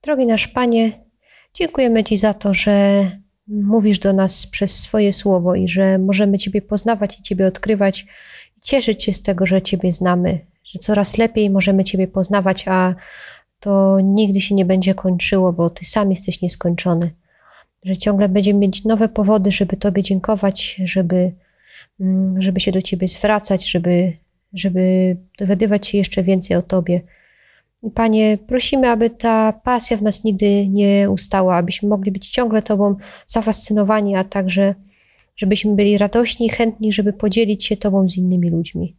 [0.03, 1.05] Drogi nasz Panie,
[1.53, 3.05] dziękujemy Ci za to, że
[3.47, 8.05] mówisz do nas przez swoje słowo i że możemy Ciebie poznawać i Ciebie odkrywać
[8.57, 12.95] i cieszyć się z tego, że Ciebie znamy, że coraz lepiej możemy Ciebie poznawać, a
[13.59, 17.11] to nigdy się nie będzie kończyło, bo Ty sam jesteś nieskończony.
[17.83, 21.31] Że ciągle będziemy mieć nowe powody, żeby Tobie dziękować, żeby,
[21.99, 24.13] mm, żeby się do Ciebie zwracać, żeby,
[24.53, 27.01] żeby dowiadywać się jeszcze więcej o Tobie.
[27.93, 32.95] Panie, prosimy, aby ta pasja w nas nigdy nie ustała, abyśmy mogli być ciągle Tobą
[33.25, 34.75] zafascynowani, a także
[35.35, 38.95] żebyśmy byli radośni i chętni, żeby podzielić się Tobą z innymi ludźmi.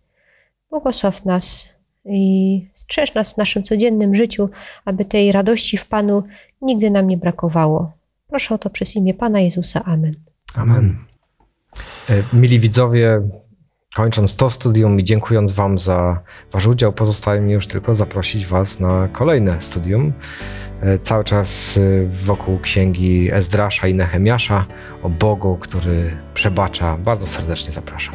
[0.71, 4.49] Błogosław nas i strzeż nas w naszym codziennym życiu,
[4.85, 6.23] aby tej radości w Panu
[6.63, 7.93] nigdy nam nie brakowało.
[8.29, 9.85] Proszę o to przez imię Pana Jezusa.
[9.85, 10.15] Amen.
[10.55, 10.97] Amen.
[12.11, 13.21] E, Mili widzowie,
[13.95, 16.21] kończąc to studium i dziękując Wam za
[16.53, 20.13] Wasz udział, pozostaje mi już tylko zaprosić Was na kolejne studium.
[20.83, 24.67] E, Cały czas e, wokół księgi Ezdrasza i Nehemiasza
[25.03, 26.97] o Bogu, który przebacza.
[26.97, 28.15] Bardzo serdecznie zapraszam.